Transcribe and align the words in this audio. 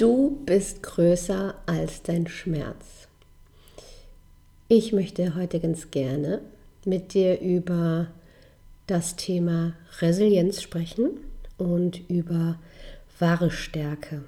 Du 0.00 0.38
bist 0.46 0.82
größer 0.82 1.56
als 1.66 2.02
dein 2.02 2.26
Schmerz. 2.26 3.06
Ich 4.66 4.94
möchte 4.94 5.34
heute 5.34 5.60
ganz 5.60 5.90
gerne 5.90 6.40
mit 6.86 7.12
dir 7.12 7.38
über 7.42 8.06
das 8.86 9.16
Thema 9.16 9.74
Resilienz 9.98 10.62
sprechen 10.62 11.10
und 11.58 12.08
über 12.08 12.58
wahre 13.18 13.50
Stärke. 13.50 14.24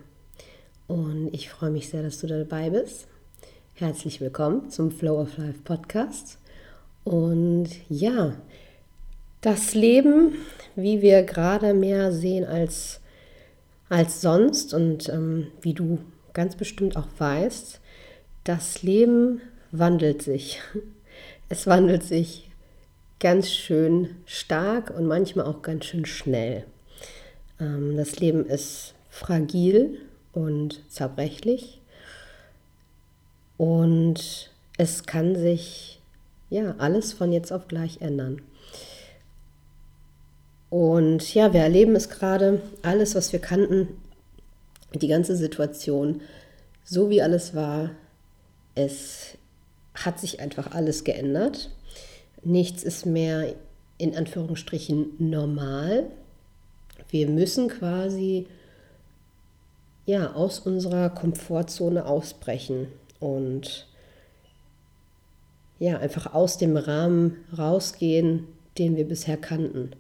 Und 0.89 1.33
ich 1.33 1.49
freue 1.49 1.71
mich 1.71 1.89
sehr, 1.89 2.03
dass 2.03 2.21
du 2.21 2.27
dabei 2.27 2.69
bist. 2.69 3.07
Herzlich 3.73 4.21
willkommen 4.21 4.69
zum 4.69 4.91
Flow 4.91 5.23
of 5.23 5.39
Life 5.39 5.61
Podcast. 5.65 6.37
Und 7.03 7.71
ja, 7.89 8.35
das 9.41 9.73
Leben, 9.73 10.35
wie 10.77 11.01
wir 11.01 11.23
gerade 11.23 11.73
mehr 11.73 12.13
sehen 12.13 12.45
als 12.45 13.01
als 13.93 14.23
sonst 14.23 14.73
und 14.73 15.11
ähm, 15.11 15.49
wie 15.61 15.75
du 15.75 15.99
ganz 16.33 16.57
bestimmt 16.57 16.97
auch 16.97 17.09
weißt, 17.19 17.79
das 18.43 18.83
Leben 18.83 19.43
wandelt 19.71 20.23
sich. 20.23 20.61
Es 21.51 21.67
wandelt 21.67 22.03
sich 22.03 22.49
ganz 23.21 23.51
schön 23.51 24.17
stark 24.25 24.91
und 24.91 25.05
manchmal 25.05 25.45
auch 25.45 25.61
ganz 25.61 25.85
schön 25.85 26.07
schnell. 26.07 26.65
Ähm, 27.61 27.99
das 27.99 28.19
Leben 28.19 28.47
ist 28.47 28.95
fragil 29.11 29.99
und 30.33 30.81
zerbrechlich 30.89 31.83
und 33.59 34.51
es 34.79 35.05
kann 35.05 35.37
sich 35.37 36.01
ja 36.49 36.77
alles 36.79 37.13
von 37.13 37.33
jetzt 37.33 37.53
auf 37.53 37.69
gleich 37.69 38.01
ändern. 38.01 38.41
Und 40.73 41.35
ja, 41.35 41.53
wir 41.53 41.61
erleben 41.61 41.95
es 41.95 42.09
gerade, 42.09 42.63
alles, 42.81 43.15
was 43.15 43.31
wir 43.35 43.41
kannten, 43.41 43.89
die 44.95 45.07
ganze 45.07 45.37
Situation, 45.37 46.23
so 46.83 47.11
wie 47.11 47.21
alles 47.21 47.55
war, 47.55 47.91
es 48.75 49.37
hat 49.93 50.19
sich 50.19 50.41
einfach 50.41 50.73
alles 50.75 51.05
geändert. 51.05 51.69
Nichts 52.43 52.85
ist 52.85 53.05
mehr 53.05 53.55
in 53.99 54.17
Anführungsstrichen 54.17 55.11
normal. 55.19 56.07
Wir 57.11 57.29
müssen 57.29 57.69
quasi 57.69 58.47
ja 60.07 60.33
aus 60.33 60.61
unserer 60.61 61.11
Komfortzone 61.11 62.07
ausbrechen 62.07 62.87
und 63.21 63.87
ja 65.79 65.99
einfach 65.99 66.33
aus 66.33 66.57
dem 66.57 66.79
Rahmen 66.79 67.45
rausgehen, 67.59 68.49
den 68.79 68.97
wir 68.97 69.07
bisher 69.07 69.37
kannten. 69.37 69.93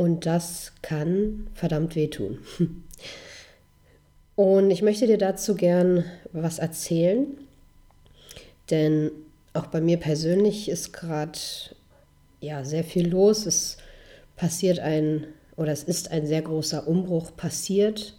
Und 0.00 0.24
das 0.24 0.72
kann 0.80 1.46
verdammt 1.52 1.94
wehtun. 1.94 2.38
Und 4.34 4.70
ich 4.70 4.80
möchte 4.80 5.06
dir 5.06 5.18
dazu 5.18 5.54
gern 5.54 6.04
was 6.32 6.58
erzählen, 6.58 7.26
denn 8.70 9.10
auch 9.52 9.66
bei 9.66 9.82
mir 9.82 9.98
persönlich 9.98 10.70
ist 10.70 10.94
gerade 10.94 11.38
ja 12.40 12.64
sehr 12.64 12.82
viel 12.82 13.10
los. 13.10 13.44
Es 13.44 13.76
passiert 14.36 14.78
ein 14.78 15.26
oder 15.54 15.70
es 15.70 15.82
ist 15.82 16.10
ein 16.10 16.26
sehr 16.26 16.40
großer 16.40 16.88
Umbruch 16.88 17.36
passiert, 17.36 18.14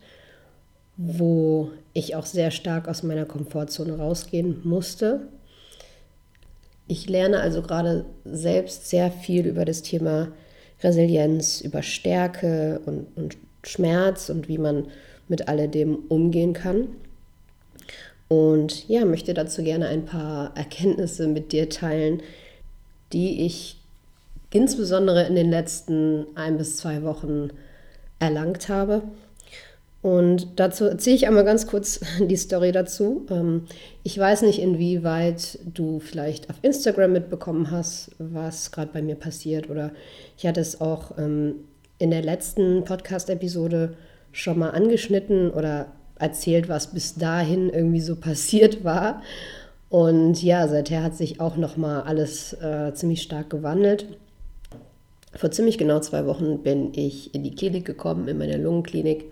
wo 0.97 1.71
ich 1.93 2.15
auch 2.15 2.27
sehr 2.27 2.52
stark 2.52 2.87
aus 2.87 3.02
meiner 3.02 3.25
Komfortzone 3.25 3.97
rausgehen 3.97 4.61
musste. 4.63 5.29
Ich 6.87 7.09
lerne 7.09 7.39
also 7.39 7.63
gerade 7.63 8.05
selbst 8.23 8.87
sehr 8.87 9.09
viel 9.09 9.47
über 9.47 9.65
das 9.65 9.81
Thema 9.81 10.27
Resilienz, 10.83 11.61
über 11.61 11.83
Stärke 11.83 12.81
und, 12.85 13.07
und 13.15 13.37
Schmerz 13.63 14.30
und 14.30 14.47
wie 14.47 14.58
man 14.58 14.87
mit 15.27 15.47
alledem 15.47 15.95
umgehen 16.09 16.53
kann. 16.53 16.87
Und 18.27 18.87
ja, 18.87 19.05
möchte 19.05 19.33
dazu 19.33 19.64
gerne 19.64 19.87
ein 19.87 20.05
paar 20.05 20.55
Erkenntnisse 20.55 21.27
mit 21.27 21.52
dir 21.52 21.70
teilen, 21.70 22.21
die 23.11 23.45
ich 23.45 23.77
insbesondere 24.52 25.25
in 25.27 25.36
den 25.36 25.49
letzten 25.49 26.25
ein 26.36 26.58
bis 26.58 26.77
zwei 26.77 27.03
Wochen 27.03 27.49
erlangt 28.20 28.70
habe 28.70 29.03
und 30.02 30.60
dazu 30.60 30.86
erzähle 30.86 31.16
ich 31.16 31.28
einmal 31.28 31.45
ganz 31.45 31.67
kurz 31.67 32.00
die 32.20 32.36
Story 32.36 32.72
dazu. 32.72 33.26
Ähm, 33.30 33.66
ich 34.04 34.17
weiß 34.17 34.42
nicht, 34.44 34.60
inwieweit 34.60 35.60
du 35.66 36.00
vielleicht 36.00 36.50
auf 36.50 36.56
Instagram 36.64 37.14
mitbekommen 37.14 37.70
hast, 37.70 38.12
was 38.17 38.72
gerade 38.72 38.92
bei 38.92 39.02
mir 39.02 39.16
passiert. 39.16 39.70
Oder 39.70 39.92
ich 40.38 40.48
hatte 40.48 40.60
es 40.60 40.82
auch 40.82 41.17
ähm, 41.17 41.56
in 42.00 42.10
der 42.10 42.23
letzten 42.23 42.84
Podcast-Episode 42.84 43.94
schon 44.32 44.58
mal 44.58 44.72
angeschnitten 44.72 45.52
oder 45.52 45.88
erzählt, 46.18 46.68
was 46.68 46.94
bis 46.94 47.16
dahin 47.16 47.70
irgendwie 47.70 48.02
so 48.02 48.16
passiert 48.16 48.83
war. 48.83 49.22
Und 49.89 50.42
ja, 50.42 50.68
seither 50.68 51.04
hat 51.04 51.16
sich 51.16 51.39
auch 51.39 51.58
noch 51.58 51.78
mal 51.78 52.02
alles 52.02 52.54
äh, 52.54 52.94
ziemlich 52.94 53.22
stark 53.22 53.50
gewandelt. 53.52 54.08
Vor 55.36 55.52
ziemlich 55.52 55.78
genau 55.78 56.00
zwei 56.00 56.26
Wochen 56.26 56.64
bin 56.64 56.94
ich 56.95 57.36
in 57.36 57.44
die 57.44 57.56
Klinik 57.56 57.86
gekommen, 57.86 58.28
in 58.28 58.38
meine 58.38 58.58
Lungenklinik 58.58 59.26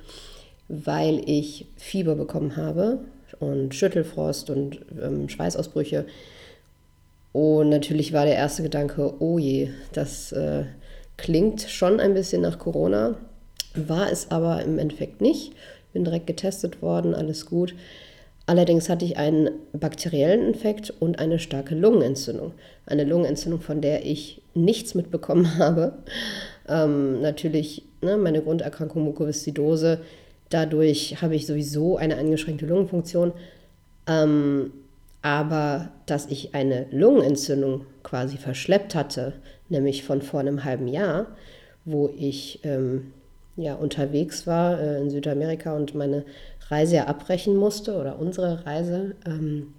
weil 0.69 1.21
ich 1.27 1.65
Fieber 1.75 2.15
bekommen 2.15 2.55
habe 2.55 2.99
und 3.39 3.75
Schüttelfrost 3.75 4.49
und 4.49 4.79
ähm, 5.01 5.27
Schweißausbrüche. 5.27 6.05
Und 7.31 7.69
natürlich 7.69 8.13
war 8.13 8.25
der 8.25 8.35
erste 8.35 8.63
Gedanke, 8.63 9.13
oh 9.19 9.37
je, 9.37 9.69
das 9.93 10.31
äh, 10.31 10.63
klingt 11.17 11.61
schon 11.63 11.99
ein 11.99 12.13
bisschen 12.13 12.41
nach 12.41 12.59
Corona, 12.59 13.15
war 13.75 14.11
es 14.11 14.31
aber 14.31 14.63
im 14.63 14.79
Endeffekt 14.79 15.21
nicht. 15.21 15.53
Bin 15.93 16.03
direkt 16.03 16.27
getestet 16.27 16.81
worden, 16.81 17.13
alles 17.15 17.45
gut. 17.45 17.73
Allerdings 18.45 18.89
hatte 18.89 19.05
ich 19.05 19.17
einen 19.17 19.51
bakteriellen 19.73 20.47
Infekt 20.47 20.91
und 20.99 21.19
eine 21.19 21.37
starke 21.37 21.75
Lungenentzündung. 21.75 22.53
Eine 22.85 23.03
Lungenentzündung, 23.03 23.61
von 23.61 23.81
der 23.81 24.05
ich 24.05 24.41
nichts 24.55 24.95
mitbekommen 24.95 25.57
habe. 25.59 25.99
Ähm, 26.67 27.21
natürlich 27.21 27.83
ne, 28.01 28.17
meine 28.17 28.41
Grunderkrankung 28.41 29.03
Mukoviszidose 29.03 29.99
Dadurch 30.49 31.21
habe 31.21 31.35
ich 31.35 31.45
sowieso 31.45 31.97
eine 31.97 32.17
eingeschränkte 32.17 32.65
Lungenfunktion. 32.65 33.33
Ähm, 34.07 34.71
aber 35.21 35.89
dass 36.05 36.27
ich 36.27 36.55
eine 36.55 36.87
Lungenentzündung 36.91 37.85
quasi 38.03 38.37
verschleppt 38.37 38.95
hatte, 38.95 39.33
nämlich 39.67 40.03
von 40.03 40.21
vor 40.21 40.39
einem 40.39 40.63
halben 40.63 40.87
Jahr, 40.87 41.27
wo 41.85 42.09
ich 42.17 42.59
ähm, 42.63 43.11
ja 43.57 43.75
unterwegs 43.75 44.47
war 44.47 44.79
äh, 44.79 45.01
in 45.01 45.09
Südamerika 45.09 45.75
und 45.75 45.93
meine 45.93 46.23
Reise 46.69 46.97
ja 46.97 47.05
abbrechen 47.05 47.57
musste 47.57 47.97
oder 47.97 48.17
unsere 48.19 48.65
Reise. 48.65 49.15
Ähm, 49.25 49.73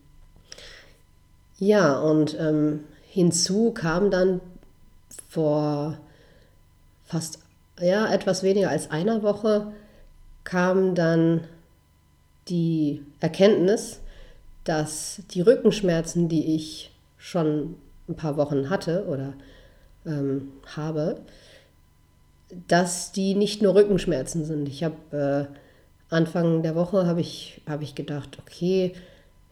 ja, 1.59 1.98
und 1.98 2.36
ähm, 2.38 2.80
hinzu 3.09 3.72
kam 3.72 4.10
dann 4.10 4.41
vor 5.28 5.98
fast 7.04 7.41
ja, 7.80 8.12
etwas 8.12 8.42
weniger 8.42 8.70
als 8.70 8.91
einer 8.91 9.22
Woche 9.22 9.72
kam 10.45 10.95
dann 10.95 11.45
die 12.49 13.03
Erkenntnis, 13.21 14.01
dass 14.65 15.23
die 15.31 15.41
Rückenschmerzen, 15.41 16.28
die 16.28 16.55
ich 16.55 16.91
schon 17.17 17.77
ein 18.09 18.17
paar 18.17 18.37
Wochen 18.37 18.71
hatte 18.71 19.06
oder 19.06 19.34
ähm, 20.06 20.53
habe, 20.75 21.21
dass 22.69 23.12
die 23.12 23.34
nicht 23.34 23.62
nur 23.62 23.75
Rückenschmerzen 23.75 24.45
sind. 24.45 24.69
Ich 24.69 24.83
habe 24.83 25.49
äh, 25.51 26.15
Anfang 26.15 26.62
der 26.62 26.75
Woche 26.75 27.07
habe 27.07 27.21
ich, 27.21 27.61
hab 27.69 27.83
ich 27.83 27.95
gedacht, 27.95 28.39
okay, 28.41 28.93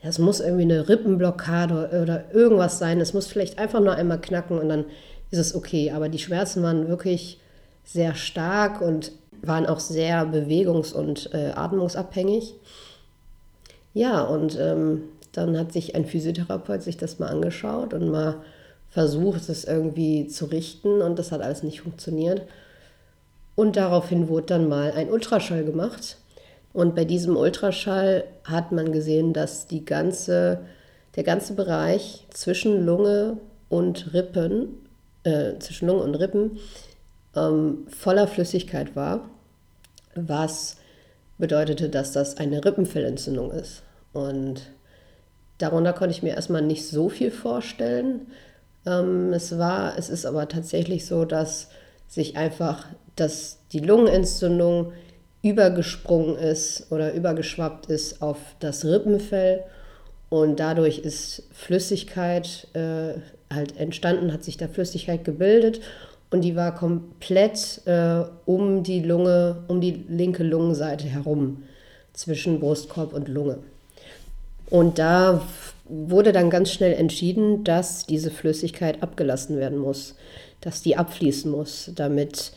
es 0.03 0.19
muss 0.19 0.41
irgendwie 0.41 0.63
eine 0.63 0.89
Rippenblockade 0.89 2.01
oder 2.03 2.33
irgendwas 2.33 2.79
sein. 2.79 3.01
Es 3.01 3.15
muss 3.15 3.27
vielleicht 3.27 3.59
einfach 3.59 3.81
nur 3.81 3.95
einmal 3.95 4.21
knacken 4.21 4.59
und 4.59 4.69
dann 4.69 4.85
ist 5.31 5.39
es 5.39 5.55
okay. 5.55 5.91
Aber 5.93 6.09
die 6.09 6.19
Schmerzen 6.19 6.63
waren 6.63 6.89
wirklich 6.89 7.41
sehr 7.85 8.15
stark 8.15 8.81
und 8.81 9.13
waren 9.43 9.67
auch 9.67 9.81
sehr 9.81 10.25
bewegungs- 10.27 10.93
und 10.93 11.33
äh, 11.35 11.53
atmungsabhängig. 11.55 12.55
Ja, 13.95 14.23
und 14.23 14.59
ähm, 14.59 15.03
dann 15.33 15.59
hat 15.59 15.73
sich 15.73 15.95
ein 15.95 16.07
Physiotherapeut 16.07 16.83
sich 16.83 16.97
das 16.97 17.19
mal 17.19 17.29
angeschaut 17.29 17.95
und 17.95 18.11
mal 18.11 18.37
versucht, 18.91 19.49
es 19.49 19.65
irgendwie 19.65 20.27
zu 20.29 20.47
richten 20.47 21.03
und 21.03 21.19
das 21.19 21.33
hat 21.33 21.41
alles 21.41 21.63
nicht 21.63 21.83
funktioniert. 21.83 22.43
Und 23.55 23.77
daraufhin 23.77 24.29
wurde 24.29 24.47
dann 24.47 24.69
mal 24.69 24.93
ein 24.93 25.11
Ultraschall 25.11 25.65
gemacht. 25.65 26.17
Und 26.73 26.95
bei 26.95 27.05
diesem 27.05 27.37
Ultraschall 27.37 28.25
hat 28.45 28.73
man 28.73 28.93
gesehen, 28.93 29.33
dass 29.33 29.67
die 29.67 29.85
ganze, 29.85 30.61
der 31.17 31.25
ganze 31.25 31.55
Bereich 31.55 32.25
zwischen 32.31 32.87
Lunge 32.87 33.39
und 33.69 34.15
Rippen, 34.15 34.87
äh, 35.25 35.59
zwischen 35.59 35.89
Lunge 35.89 36.03
und 36.05 36.15
Rippen, 36.15 36.59
ähm, 37.39 37.87
voller 37.89 38.27
Flüssigkeit 38.27 38.97
war, 38.97 39.29
was 40.15 40.77
bedeutete, 41.39 41.89
dass 41.89 42.13
das 42.13 42.37
eine 42.37 42.65
Rippenfellentzündung 42.65 43.53
ist. 43.53 43.83
Und 44.13 44.63
darunter 45.59 45.93
konnte 45.93 46.13
ich 46.13 46.23
mir 46.23 46.35
erstmal 46.35 46.63
nicht 46.63 46.87
so 46.87 47.09
viel 47.09 47.31
vorstellen. 47.31 48.27
Ähm, 48.87 49.33
es 49.33 49.59
war, 49.59 49.97
es 49.97 50.09
ist 50.09 50.27
aber 50.27 50.49
tatsächlich 50.49 51.07
so, 51.07 51.25
dass 51.25 51.69
sich 52.09 52.37
einfach, 52.37 52.87
dass 53.17 53.59
die 53.73 53.81
Lungenentzündung 53.81 54.93
übergesprungen 55.43 56.37
ist 56.37 56.91
oder 56.91 57.13
übergeschwappt 57.13 57.87
ist 57.87 58.23
auf 58.23 58.39
das 58.59 58.85
Rippenfell 58.85 59.63
und 60.31 60.59
dadurch 60.59 60.99
ist 60.99 61.45
Flüssigkeit 61.53 62.67
äh, 62.75 63.21
halt 63.55 63.77
entstanden, 63.79 64.33
hat 64.33 64.43
sich 64.43 64.57
da 64.57 64.67
Flüssigkeit 64.67 65.25
gebildet 65.25 65.81
und 66.31 66.43
die 66.43 66.57
war 66.57 66.75
komplett 66.75 67.83
äh, 67.87 68.23
um 68.45 68.83
die 68.83 69.01
Lunge, 69.01 69.65
um 69.69 69.81
die 69.81 70.05
linke 70.09 70.45
Lungenseite 70.45 71.07
herum, 71.07 71.63
zwischen 72.13 72.61
Brustkorb 72.61 73.13
und 73.13 73.29
Lunge. 73.29 73.59
Und 74.71 74.99
da 74.99 75.41
wurde 75.89 76.33
dann 76.33 76.51
ganz 76.51 76.71
schnell 76.71 76.93
entschieden, 76.93 77.65
dass 77.65 78.05
diese 78.07 78.31
Flüssigkeit 78.31 79.03
abgelassen 79.03 79.57
werden 79.57 79.79
muss, 79.79 80.17
dass 80.61 80.83
die 80.83 80.97
abfließen 80.97 81.51
muss, 81.51 81.91
damit 81.95 82.53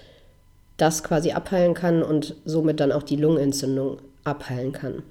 das 0.77 1.03
quasi 1.03 1.31
abheilen 1.31 1.73
kann 1.73 2.03
und 2.03 2.35
somit 2.43 2.79
dann 2.79 2.91
auch 2.91 3.03
die 3.03 3.15
Lungenentzündung 3.15 3.99
abheilen 4.23 4.71
kann. 4.71 5.03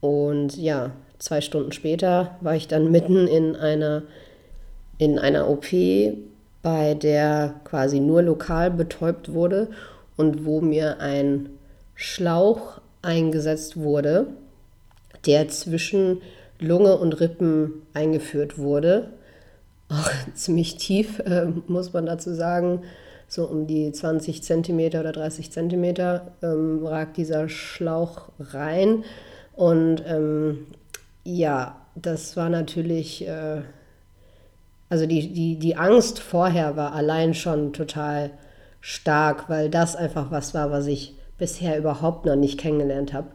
Und 0.00 0.56
ja, 0.56 0.92
zwei 1.18 1.40
Stunden 1.40 1.72
später 1.72 2.36
war 2.40 2.54
ich 2.54 2.68
dann 2.68 2.90
mitten 2.90 3.26
in 3.26 3.56
einer, 3.56 4.04
in 4.98 5.18
einer 5.18 5.48
OP, 5.48 5.66
bei 6.64 6.94
der 6.94 7.60
quasi 7.64 8.00
nur 8.00 8.22
lokal 8.22 8.70
betäubt 8.70 9.34
wurde 9.34 9.68
und 10.16 10.46
wo 10.46 10.62
mir 10.62 10.98
ein 10.98 11.50
Schlauch 11.94 12.80
eingesetzt 13.02 13.76
wurde, 13.76 14.28
der 15.26 15.48
zwischen 15.48 16.22
Lunge 16.58 16.96
und 16.96 17.20
Rippen 17.20 17.82
eingeführt 17.92 18.58
wurde. 18.58 19.10
Auch 19.90 20.10
ziemlich 20.34 20.76
tief, 20.76 21.18
äh, 21.18 21.48
muss 21.66 21.92
man 21.92 22.06
dazu 22.06 22.32
sagen 22.32 22.80
so 23.28 23.44
um 23.44 23.66
die 23.66 23.92
20 23.92 24.42
Zentimeter 24.42 25.00
oder 25.00 25.12
30 25.12 25.50
Zentimeter 25.50 26.32
ähm, 26.42 26.86
ragt 26.86 27.18
dieser 27.18 27.50
Schlauch 27.50 28.30
rein. 28.38 29.04
Und 29.52 30.02
ähm, 30.06 30.66
ja, 31.24 31.76
das 31.94 32.38
war 32.38 32.48
natürlich, 32.48 33.26
äh, 33.28 33.62
also 34.88 35.06
die, 35.06 35.32
die, 35.32 35.58
die 35.58 35.76
Angst 35.76 36.18
vorher 36.18 36.76
war 36.76 36.92
allein 36.92 37.34
schon 37.34 37.72
total 37.72 38.30
stark, 38.80 39.48
weil 39.48 39.70
das 39.70 39.96
einfach 39.96 40.30
was 40.30 40.54
war, 40.54 40.70
was 40.70 40.86
ich 40.86 41.14
bisher 41.38 41.78
überhaupt 41.78 42.26
noch 42.26 42.36
nicht 42.36 42.58
kennengelernt 42.58 43.12
habe. 43.12 43.28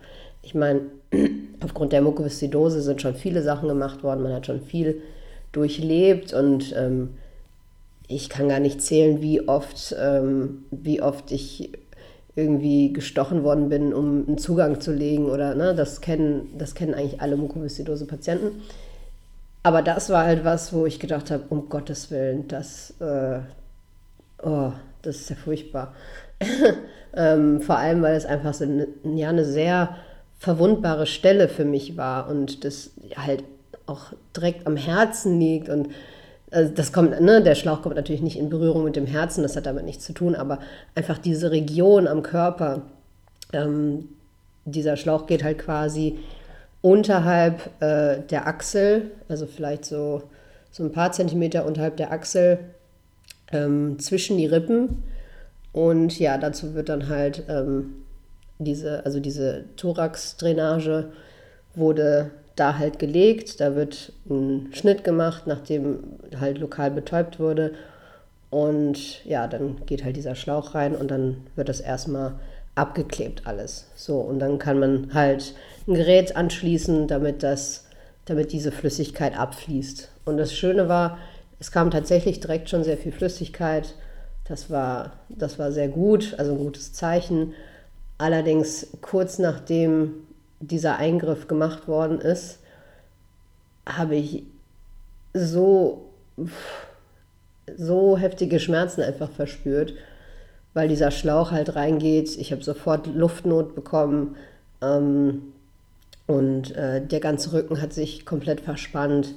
Ich 0.43 0.55
meine, 0.55 0.81
aufgrund 1.63 1.91
der 1.91 2.01
Mukoviszidose 2.01 2.81
sind 2.81 3.01
schon 3.01 3.15
viele 3.15 3.41
Sachen 3.41 3.67
gemacht 3.67 4.03
worden, 4.03 4.23
man 4.23 4.33
hat 4.33 4.45
schon 4.45 4.61
viel 4.61 5.01
durchlebt 5.51 6.33
und 6.33 6.73
ähm, 6.77 7.11
ich 8.07 8.29
kann 8.29 8.49
gar 8.49 8.59
nicht 8.59 8.81
zählen, 8.81 9.21
wie 9.21 9.47
oft, 9.47 9.95
ähm, 9.99 10.65
wie 10.71 11.01
oft 11.01 11.31
ich 11.31 11.71
irgendwie 12.35 12.93
gestochen 12.93 13.43
worden 13.43 13.69
bin, 13.69 13.93
um 13.93 14.25
einen 14.27 14.37
Zugang 14.37 14.79
zu 14.81 14.93
legen 14.93 15.25
oder 15.25 15.55
ne, 15.55 15.75
das 15.75 16.01
kennen, 16.01 16.49
das 16.57 16.73
kennen 16.73 16.93
eigentlich 16.93 17.21
alle 17.21 17.37
mukoviszidose 17.37 18.05
Patienten. 18.05 18.61
Aber 19.63 19.81
das 19.81 20.09
war 20.09 20.25
halt 20.25 20.45
was, 20.45 20.73
wo 20.73 20.85
ich 20.85 20.99
gedacht 20.99 21.31
habe, 21.31 21.43
um 21.49 21.69
Gottes 21.69 22.11
Willen, 22.11 22.47
das, 22.47 22.93
äh, 23.01 23.39
oh, 24.41 24.71
das 25.01 25.17
ist 25.17 25.29
ja 25.29 25.35
furchtbar. 25.35 25.93
ähm, 27.15 27.61
vor 27.61 27.77
allem, 27.77 28.01
weil 28.01 28.15
es 28.15 28.25
einfach 28.25 28.53
so 28.53 28.63
eine, 28.63 28.87
ja, 29.03 29.29
eine 29.29 29.43
sehr 29.43 29.97
verwundbare 30.37 31.05
Stelle 31.05 31.49
für 31.49 31.65
mich 31.65 31.97
war 31.97 32.29
und 32.29 32.63
das 32.63 32.91
halt 33.17 33.43
auch 33.85 34.13
direkt 34.35 34.65
am 34.65 34.77
Herzen 34.77 35.39
liegt 35.39 35.67
und 35.67 35.89
also 36.51 36.73
das 36.73 36.93
kommt, 36.93 37.19
ne, 37.21 37.43
der 37.43 37.55
Schlauch 37.55 37.81
kommt 37.81 37.95
natürlich 37.95 38.21
nicht 38.21 38.39
in 38.39 38.49
Berührung 38.49 38.83
mit 38.83 38.95
dem 38.95 39.05
Herzen, 39.05 39.43
das 39.43 39.55
hat 39.55 39.65
damit 39.65 39.85
nichts 39.85 40.05
zu 40.05 40.13
tun, 40.13 40.35
aber 40.35 40.59
einfach 40.95 41.17
diese 41.17 41.51
Region 41.51 42.07
am 42.07 42.23
Körper, 42.23 42.83
ähm, 43.53 44.09
dieser 44.65 44.97
Schlauch 44.97 45.27
geht 45.27 45.43
halt 45.43 45.59
quasi 45.59 46.17
unterhalb 46.81 47.81
äh, 47.81 48.21
der 48.21 48.47
Achsel, 48.47 49.11
also 49.27 49.45
vielleicht 49.45 49.85
so, 49.85 50.23
so 50.71 50.83
ein 50.83 50.91
paar 50.91 51.11
Zentimeter 51.11 51.65
unterhalb 51.65 51.97
der 51.97 52.11
Achsel, 52.11 52.59
ähm, 53.51 53.99
zwischen 53.99 54.37
die 54.37 54.45
Rippen. 54.45 55.03
Und 55.71 56.17
ja, 56.19 56.37
dazu 56.37 56.73
wird 56.73 56.89
dann 56.89 57.09
halt 57.09 57.43
ähm, 57.47 58.03
diese, 58.59 59.05
also 59.05 59.19
diese 59.19 59.65
Thorax-Drainage 59.77 61.11
wurde 61.75 62.31
da 62.55 62.77
halt 62.77 62.99
gelegt. 62.99 63.59
Da 63.59 63.75
wird 63.75 64.13
ein 64.29 64.69
Schnitt 64.73 65.03
gemacht, 65.03 65.47
nachdem 65.47 65.99
halt 66.39 66.59
lokal 66.59 66.91
betäubt 66.91 67.39
wurde. 67.39 67.73
Und 68.49 69.23
ja, 69.25 69.47
dann 69.47 69.85
geht 69.85 70.03
halt 70.03 70.17
dieser 70.17 70.35
Schlauch 70.35 70.73
rein 70.75 70.95
und 70.95 71.11
dann 71.11 71.37
wird 71.55 71.69
das 71.69 71.79
erstmal 71.79 72.33
abgeklebt 72.75 73.45
alles. 73.45 73.85
So, 73.95 74.19
und 74.19 74.39
dann 74.39 74.57
kann 74.57 74.79
man 74.79 75.13
halt 75.13 75.53
ein 75.89 75.95
Gerät 75.95 76.35
anschließen, 76.35 77.07
damit 77.07 77.43
das, 77.43 77.85
damit 78.25 78.51
diese 78.53 78.71
Flüssigkeit 78.71 79.37
abfließt. 79.37 80.09
Und 80.23 80.37
das 80.37 80.53
Schöne 80.53 80.87
war, 80.87 81.17
es 81.59 81.71
kam 81.71 81.91
tatsächlich 81.91 82.39
direkt 82.39 82.69
schon 82.69 82.83
sehr 82.83 82.97
viel 82.97 83.11
Flüssigkeit. 83.11 83.95
Das 84.47 84.69
war, 84.69 85.13
das 85.29 85.59
war 85.59 85.71
sehr 85.71 85.89
gut, 85.89 86.35
also 86.37 86.51
ein 86.51 86.57
gutes 86.57 86.93
Zeichen. 86.93 87.53
Allerdings 88.17 88.87
kurz 89.01 89.39
nachdem 89.39 90.27
dieser 90.59 90.97
Eingriff 90.97 91.47
gemacht 91.47 91.87
worden 91.87 92.21
ist, 92.21 92.59
habe 93.85 94.15
ich 94.15 94.43
so, 95.33 96.09
so 97.77 98.17
heftige 98.17 98.59
Schmerzen 98.59 99.01
einfach 99.01 99.31
verspürt, 99.31 99.93
weil 100.73 100.87
dieser 100.87 101.11
Schlauch 101.11 101.51
halt 101.51 101.75
reingeht. 101.75 102.37
Ich 102.37 102.51
habe 102.51 102.63
sofort 102.63 103.07
Luftnot 103.07 103.73
bekommen 103.73 104.35
ähm, 104.81 105.53
und 106.29 106.75
äh, 106.75 107.03
der 107.03 107.21
ganze 107.21 107.53
Rücken 107.53 107.81
hat 107.81 107.91
sich 107.91 108.23
komplett 108.23 108.61
verspannt. 108.61 109.33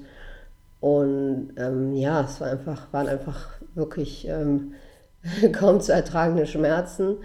Und 0.78 1.54
ähm, 1.56 1.94
ja, 1.94 2.20
es 2.20 2.38
war 2.38 2.50
einfach, 2.50 2.92
waren 2.92 3.08
einfach 3.08 3.48
wirklich 3.74 4.28
ähm, 4.28 4.74
kaum 5.52 5.80
zu 5.80 5.90
ertragende 5.94 6.46
Schmerzen. 6.46 7.16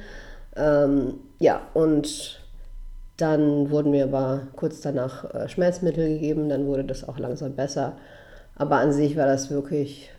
Ähm, 0.55 1.15
ja, 1.39 1.59
und 1.73 2.39
dann 3.17 3.69
wurden 3.69 3.91
mir 3.91 4.05
aber 4.05 4.47
kurz 4.55 4.79
danach 4.79 5.33
äh, 5.33 5.49
Schmerzmittel 5.49 6.07
gegeben, 6.07 6.47
dann 6.47 6.65
wurde 6.65 6.85
das 6.85 7.05
auch 7.05 7.19
langsam 7.19 7.53
besser. 7.57 7.97
Aber 8.55 8.77
an 8.77 8.93
sich 8.93 9.17
war 9.17 9.25
das 9.25 9.51
wirklich 9.51 10.11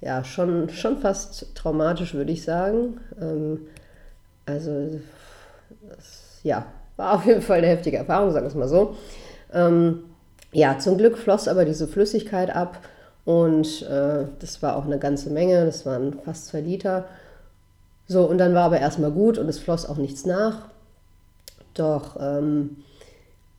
ja 0.00 0.24
schon, 0.24 0.70
schon 0.70 0.98
fast 0.98 1.54
traumatisch, 1.54 2.14
würde 2.14 2.32
ich 2.32 2.42
sagen. 2.42 2.98
Ähm, 3.20 3.60
also 4.44 4.98
das, 5.88 6.40
ja, 6.42 6.66
war 6.96 7.14
auf 7.14 7.26
jeden 7.26 7.42
Fall 7.42 7.58
eine 7.58 7.68
heftige 7.68 7.96
Erfahrung, 7.96 8.30
sagen 8.30 8.44
wir 8.44 8.50
es 8.50 8.54
mal 8.54 8.68
so. 8.68 8.96
Ähm, 9.52 10.04
ja, 10.52 10.78
zum 10.78 10.98
Glück 10.98 11.18
floss 11.18 11.48
aber 11.48 11.64
diese 11.64 11.88
Flüssigkeit 11.88 12.54
ab 12.54 12.78
und 13.24 13.82
äh, 13.82 14.26
das 14.38 14.62
war 14.62 14.76
auch 14.76 14.84
eine 14.84 14.98
ganze 14.98 15.30
Menge, 15.30 15.64
das 15.64 15.84
waren 15.86 16.20
fast 16.24 16.46
zwei 16.46 16.60
Liter. 16.60 17.06
So, 18.06 18.24
und 18.24 18.38
dann 18.38 18.54
war 18.54 18.64
aber 18.64 18.80
erstmal 18.80 19.10
gut 19.10 19.38
und 19.38 19.48
es 19.48 19.58
floss 19.58 19.86
auch 19.86 19.96
nichts 19.96 20.26
nach. 20.26 20.68
Doch 21.72 22.16
ähm, 22.20 22.76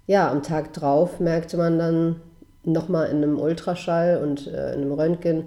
ja, 0.08 0.30
am 0.30 0.44
Tag 0.44 0.74
drauf 0.74 1.20
merkte 1.20 1.58
man 1.58 1.80
dann 1.80 2.22
nochmal 2.64 3.10
in 3.10 3.18
einem 3.18 3.40
Ultraschall 3.40 4.20
und 4.22 4.48
äh, 4.48 4.74
in 4.74 4.82
einem 4.82 4.92
Röntgen, 4.92 5.46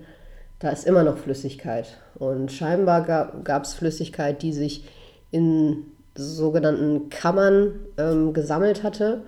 da 0.59 0.71
ist 0.71 0.87
immer 0.87 1.05
noch 1.05 1.19
Flüssigkeit. 1.19 1.99
Und 2.17 2.51
scheinbar 2.51 3.33
gab 3.45 3.65
es 3.65 3.75
Flüssigkeit, 3.75 4.43
die 4.43 4.53
sich 4.53 4.89
in 5.31 5.87
sogenannten 6.19 7.11
Kammern 7.11 7.73
ähm, 7.97 8.33
gesammelt 8.33 8.83
hatte. 8.83 9.23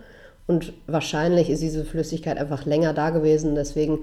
Und 0.46 0.72
wahrscheinlich 0.86 1.48
ist 1.48 1.62
diese 1.62 1.84
Flüssigkeit 1.84 2.38
einfach 2.38 2.66
länger 2.66 2.92
da 2.92 3.10
gewesen. 3.10 3.54
Deswegen 3.54 4.00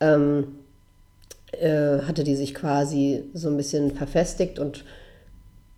ähm, 0.00 0.56
äh, 1.52 2.00
hatte 2.06 2.24
die 2.24 2.36
sich 2.36 2.54
quasi 2.54 3.24
so 3.34 3.48
ein 3.48 3.56
bisschen 3.56 3.90
verfestigt 3.92 4.58
und 4.58 4.84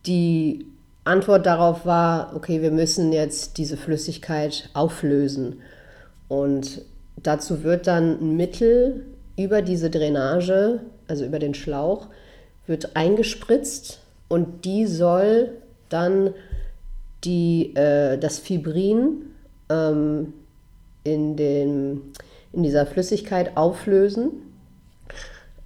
die 0.07 0.67
Antwort 1.05 1.47
darauf 1.47 1.85
war, 1.85 2.33
okay, 2.37 2.63
wir 2.63 2.71
müssen 2.71 3.13
jetzt 3.13 3.59
diese 3.59 3.77
Flüssigkeit 3.77 4.69
auflösen. 4.73 5.61
Und 6.29 6.83
dazu 7.17 7.65
wird 7.65 7.87
dann 7.87 8.21
ein 8.21 8.37
Mittel 8.37 9.07
über 9.37 9.63
diese 9.63 9.91
Drainage, 9.91 10.81
also 11.09 11.25
über 11.25 11.39
den 11.39 11.55
Schlauch, 11.55 12.07
wird 12.67 12.95
eingespritzt 12.95 14.01
und 14.29 14.65
die 14.65 14.87
soll 14.87 15.51
dann 15.89 16.35
die, 17.25 17.75
äh, 17.77 18.19
das 18.19 18.39
Fibrin 18.39 19.27
ähm, 19.69 20.33
in, 21.05 21.37
den, 21.37 22.13
in 22.53 22.63
dieser 22.63 22.87
Flüssigkeit 22.87 23.57
auflösen. 23.57 24.31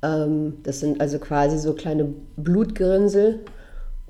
Ähm, 0.02 0.58
das 0.62 0.80
sind 0.80 1.00
also 1.00 1.18
quasi 1.18 1.58
so 1.58 1.75
kleine 1.75 2.12
Blutgerinnsel, 2.36 3.40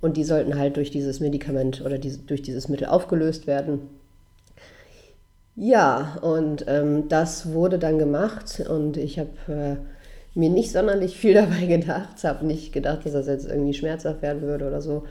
und 0.00 0.16
die 0.16 0.24
sollten 0.24 0.58
halt 0.58 0.76
durch 0.76 0.90
dieses 0.90 1.20
Medikament 1.20 1.82
oder 1.84 1.98
diese, 1.98 2.18
durch 2.18 2.42
dieses 2.42 2.68
Mittel 2.68 2.86
aufgelöst 2.86 3.46
werden. 3.46 3.80
Ja, 5.54 6.18
und 6.20 6.66
ähm, 6.68 7.08
das 7.08 7.52
wurde 7.52 7.78
dann 7.78 7.98
gemacht 7.98 8.62
und 8.68 8.98
ich 8.98 9.18
habe 9.18 9.30
äh, 9.48 10.38
mir 10.38 10.50
nicht 10.50 10.70
sonderlich 10.70 11.16
viel 11.16 11.34
dabei 11.34 11.66
gedacht, 11.66 12.22
habe 12.24 12.46
nicht 12.46 12.72
gedacht, 12.72 13.06
dass 13.06 13.14
das 13.14 13.26
jetzt 13.26 13.48
irgendwie 13.48 13.74
schmerzhaft 13.74 14.20
werden 14.22 14.42
würde 14.42 14.66
oder 14.66 14.82
so. 14.82 15.04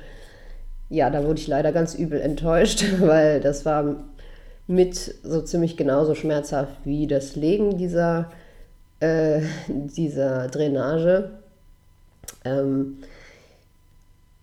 Ja, 0.89 1.09
da 1.09 1.23
wurde 1.23 1.39
ich 1.39 1.47
leider 1.47 1.71
ganz 1.71 1.95
übel 1.95 2.19
enttäuscht, 2.21 2.85
weil 2.99 3.39
das 3.39 3.65
war 3.65 4.05
mit 4.67 4.95
so 5.23 5.41
ziemlich 5.41 5.77
genauso 5.77 6.15
schmerzhaft 6.15 6.73
wie 6.85 7.07
das 7.07 7.35
Legen 7.35 7.77
dieser, 7.77 8.31
äh, 8.99 9.41
dieser 9.67 10.47
Drainage. 10.47 11.31
Ähm, 12.43 12.97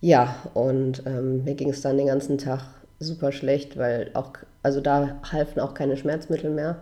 ja, 0.01 0.35
und 0.55 1.05
ähm, 1.07 1.45
mir 1.45 1.55
ging 1.55 1.71
es 1.71 1.81
dann 1.81 1.97
den 1.97 2.07
ganzen 2.07 2.39
Tag 2.39 2.63
super 2.99 3.33
schlecht, 3.33 3.77
weil 3.77 4.11
auch, 4.15 4.33
also 4.63 4.81
da 4.81 5.21
halfen 5.31 5.61
auch 5.61 5.75
keine 5.75 5.97
Schmerzmittel 5.97 6.51
mehr. 6.51 6.79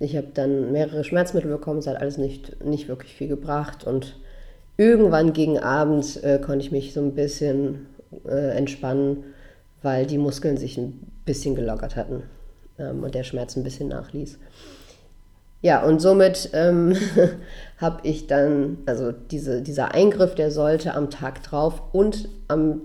Ich 0.00 0.16
habe 0.16 0.28
dann 0.32 0.70
mehrere 0.70 1.02
Schmerzmittel 1.02 1.50
bekommen, 1.50 1.80
es 1.80 1.88
hat 1.88 2.00
alles 2.00 2.18
nicht, 2.18 2.64
nicht 2.64 2.88
wirklich 2.88 3.14
viel 3.14 3.28
gebracht 3.28 3.84
und 3.84 4.16
irgendwann 4.76 5.32
gegen 5.32 5.58
Abend 5.58 6.22
äh, 6.22 6.38
konnte 6.38 6.64
ich 6.64 6.70
mich 6.70 6.92
so 6.92 7.00
ein 7.00 7.14
bisschen 7.14 7.86
äh, 8.26 8.56
entspannen, 8.56 9.24
weil 9.82 10.06
die 10.06 10.18
Muskeln 10.18 10.56
sich 10.56 10.76
ein 10.78 11.10
bisschen 11.24 11.54
gelockert 11.54 11.96
hatten 11.96 12.24
ähm, 12.78 13.02
und 13.04 13.14
der 13.14 13.24
Schmerz 13.24 13.56
ein 13.56 13.64
bisschen 13.64 13.88
nachließ. 13.88 14.38
Ja, 15.60 15.82
und 15.82 16.00
somit 16.00 16.50
ähm, 16.52 16.94
habe 17.78 18.06
ich 18.06 18.26
dann, 18.26 18.78
also 18.86 19.12
diese, 19.12 19.60
dieser 19.62 19.92
Eingriff, 19.92 20.34
der 20.34 20.50
sollte 20.50 20.94
am 20.94 21.10
Tag 21.10 21.42
drauf 21.42 21.82
und 21.92 22.28
am 22.46 22.82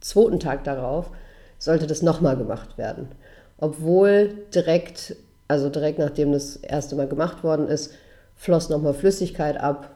zweiten 0.00 0.38
Tag 0.38 0.64
darauf 0.64 1.10
sollte 1.58 1.86
das 1.86 2.02
nochmal 2.02 2.36
gemacht 2.36 2.76
werden. 2.76 3.08
Obwohl 3.56 4.34
direkt, 4.54 5.16
also 5.48 5.70
direkt 5.70 5.98
nachdem 5.98 6.32
das 6.32 6.56
erste 6.56 6.94
Mal 6.94 7.08
gemacht 7.08 7.42
worden 7.42 7.68
ist, 7.68 7.94
floss 8.36 8.68
nochmal 8.68 8.92
Flüssigkeit 8.92 9.56
ab 9.56 9.94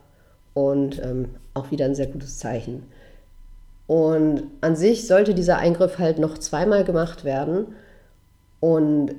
und 0.55 1.03
ähm, 1.03 1.35
auch 1.53 1.71
wieder 1.71 1.85
ein 1.85 1.95
sehr 1.95 2.07
gutes 2.07 2.38
Zeichen. 2.38 2.85
Und 3.88 4.45
an 4.61 4.76
sich 4.76 5.07
sollte 5.09 5.35
dieser 5.35 5.57
Eingriff 5.57 5.99
halt 5.99 6.18
noch 6.18 6.38
zweimal 6.38 6.85
gemacht 6.85 7.25
werden. 7.25 7.75
Und 8.61 9.14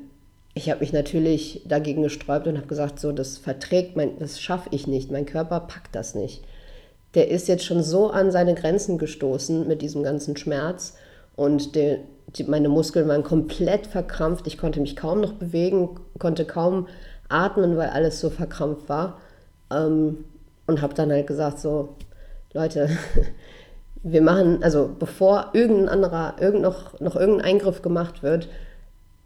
ich 0.54 0.70
habe 0.70 0.82
mich 0.82 0.94
natürlich 0.94 1.64
dagegen 1.68 2.04
gesträubt 2.04 2.48
und 2.48 2.56
habe 2.56 2.68
gesagt, 2.68 3.00
so, 3.00 3.12
das 3.12 3.38
verträgt 3.38 3.98
mein, 3.98 4.20
das 4.20 4.40
schaffe 4.40 4.70
ich 4.72 4.88
nicht, 4.88 5.12
mein 5.12 5.26
Körper 5.26 5.60
packt 5.62 5.96
das 5.96 6.16
nicht. 6.16 6.44
Der 7.16 7.30
ist 7.30 7.48
jetzt 7.48 7.66
schon 7.66 7.82
so 7.82 8.12
an 8.12 8.32
seine 8.32 8.54
Grenzen 8.54 9.00
gestoßen 9.00 9.68
mit 9.68 9.82
diesem 9.82 10.04
ganzen 10.04 10.38
Schmerz 10.38 10.94
und 11.36 11.76
der, 11.76 12.00
die, 12.36 12.44
meine 12.44 12.70
Muskeln 12.70 13.08
waren 13.08 13.24
komplett 13.24 13.88
verkrampft. 13.88 14.46
Ich 14.46 14.60
konnte 14.60 14.82
mich 14.82 14.96
kaum 14.96 15.22
noch 15.22 15.34
bewegen, 15.34 16.00
konnte 16.20 16.46
kaum 16.46 16.88
atmen, 17.28 17.76
weil 17.78 17.90
alles 17.90 18.20
so 18.20 18.30
verkrampft 18.30 18.88
war. 18.88 19.20
Ähm, 19.72 20.26
und 20.68 20.82
habe 20.84 20.94
dann 20.94 21.12
halt 21.12 21.26
gesagt, 21.26 21.60
so, 21.60 21.96
Leute, 22.54 22.90
wir 24.04 24.22
machen, 24.22 24.64
also 24.64 24.90
bevor 24.98 25.50
irgendein 25.54 25.90
anderer, 25.90 26.36
irgend 26.40 26.62
noch, 26.62 27.00
noch 27.00 27.16
irgendein 27.16 27.46
Eingriff 27.46 27.82
gemacht 27.82 28.24
wird, 28.24 28.48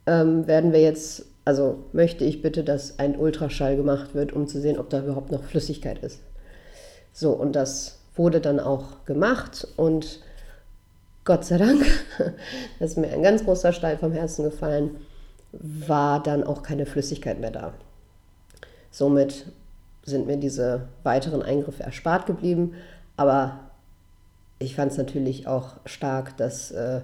ähm, 0.06 0.48
werden 0.48 0.74
wir 0.74 0.82
jetzt, 0.82 1.25
also 1.46 1.84
möchte 1.94 2.25
ich 2.25 2.42
bitte, 2.42 2.63
dass 2.63 3.00
ein 3.00 3.18
Ultraschall 3.18 3.75
gemacht 3.75 4.15
wird, 4.15 4.34
um 4.34 4.48
zu 4.48 4.60
sehen, 4.60 4.80
ob 4.80 4.89
da 4.89 5.00
überhaupt 5.00 5.32
noch 5.32 5.44
Flüssigkeit 5.44 6.00
ist. 6.03 6.22
So, 7.12 7.32
und 7.32 7.56
das 7.56 8.00
wurde 8.15 8.42
dann 8.42 8.60
auch 8.60 9.06
gemacht 9.06 9.68
und 9.75 10.22
Gott 11.25 11.46
sei 11.46 11.58
Dank, 11.58 11.86
das 12.80 12.92
ist 12.92 12.98
mir 12.98 13.12
ein 13.12 13.24
ganz 13.24 13.46
großer 13.46 13.72
Stein 13.72 14.00
vom 14.00 14.12
Herzen 14.12 14.44
gefallen, 14.44 14.98
war 15.51 16.22
dann 16.22 16.44
auch 16.44 16.63
keine 16.63 16.86
Flüssigkeit 16.86 17.39
mehr 17.39 17.51
da. 17.51 17.74
Somit 18.89 19.46
sind 20.03 20.27
mir 20.27 20.38
diese 20.38 20.88
weiteren 21.03 21.44
Eingriffe 21.44 21.84
erspart 21.84 22.25
geblieben, 22.25 22.74
aber 23.15 23.60
ich 24.63 24.75
fand 24.75 24.91
es 24.91 24.98
natürlich 24.98 25.48
auch 25.48 25.77
stark, 25.86 26.38
dass 26.38 26.72
äh, 26.72 27.01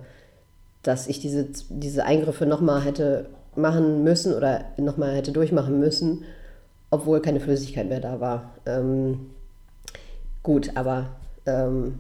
dass 0.83 1.07
ich 1.07 1.19
diese, 1.19 1.47
diese 1.69 2.05
Eingriffe 2.05 2.45
nochmal 2.45 2.83
hätte 2.83 3.27
machen 3.55 4.03
müssen 4.03 4.33
oder 4.33 4.65
nochmal 4.77 5.15
hätte 5.15 5.31
durchmachen 5.31 5.79
müssen, 5.79 6.23
obwohl 6.89 7.21
keine 7.21 7.39
Flüssigkeit 7.39 7.89
mehr 7.89 7.99
da 7.99 8.19
war. 8.19 8.53
Ähm, 8.65 9.31
gut, 10.43 10.71
aber 10.75 11.09
ähm, 11.45 11.99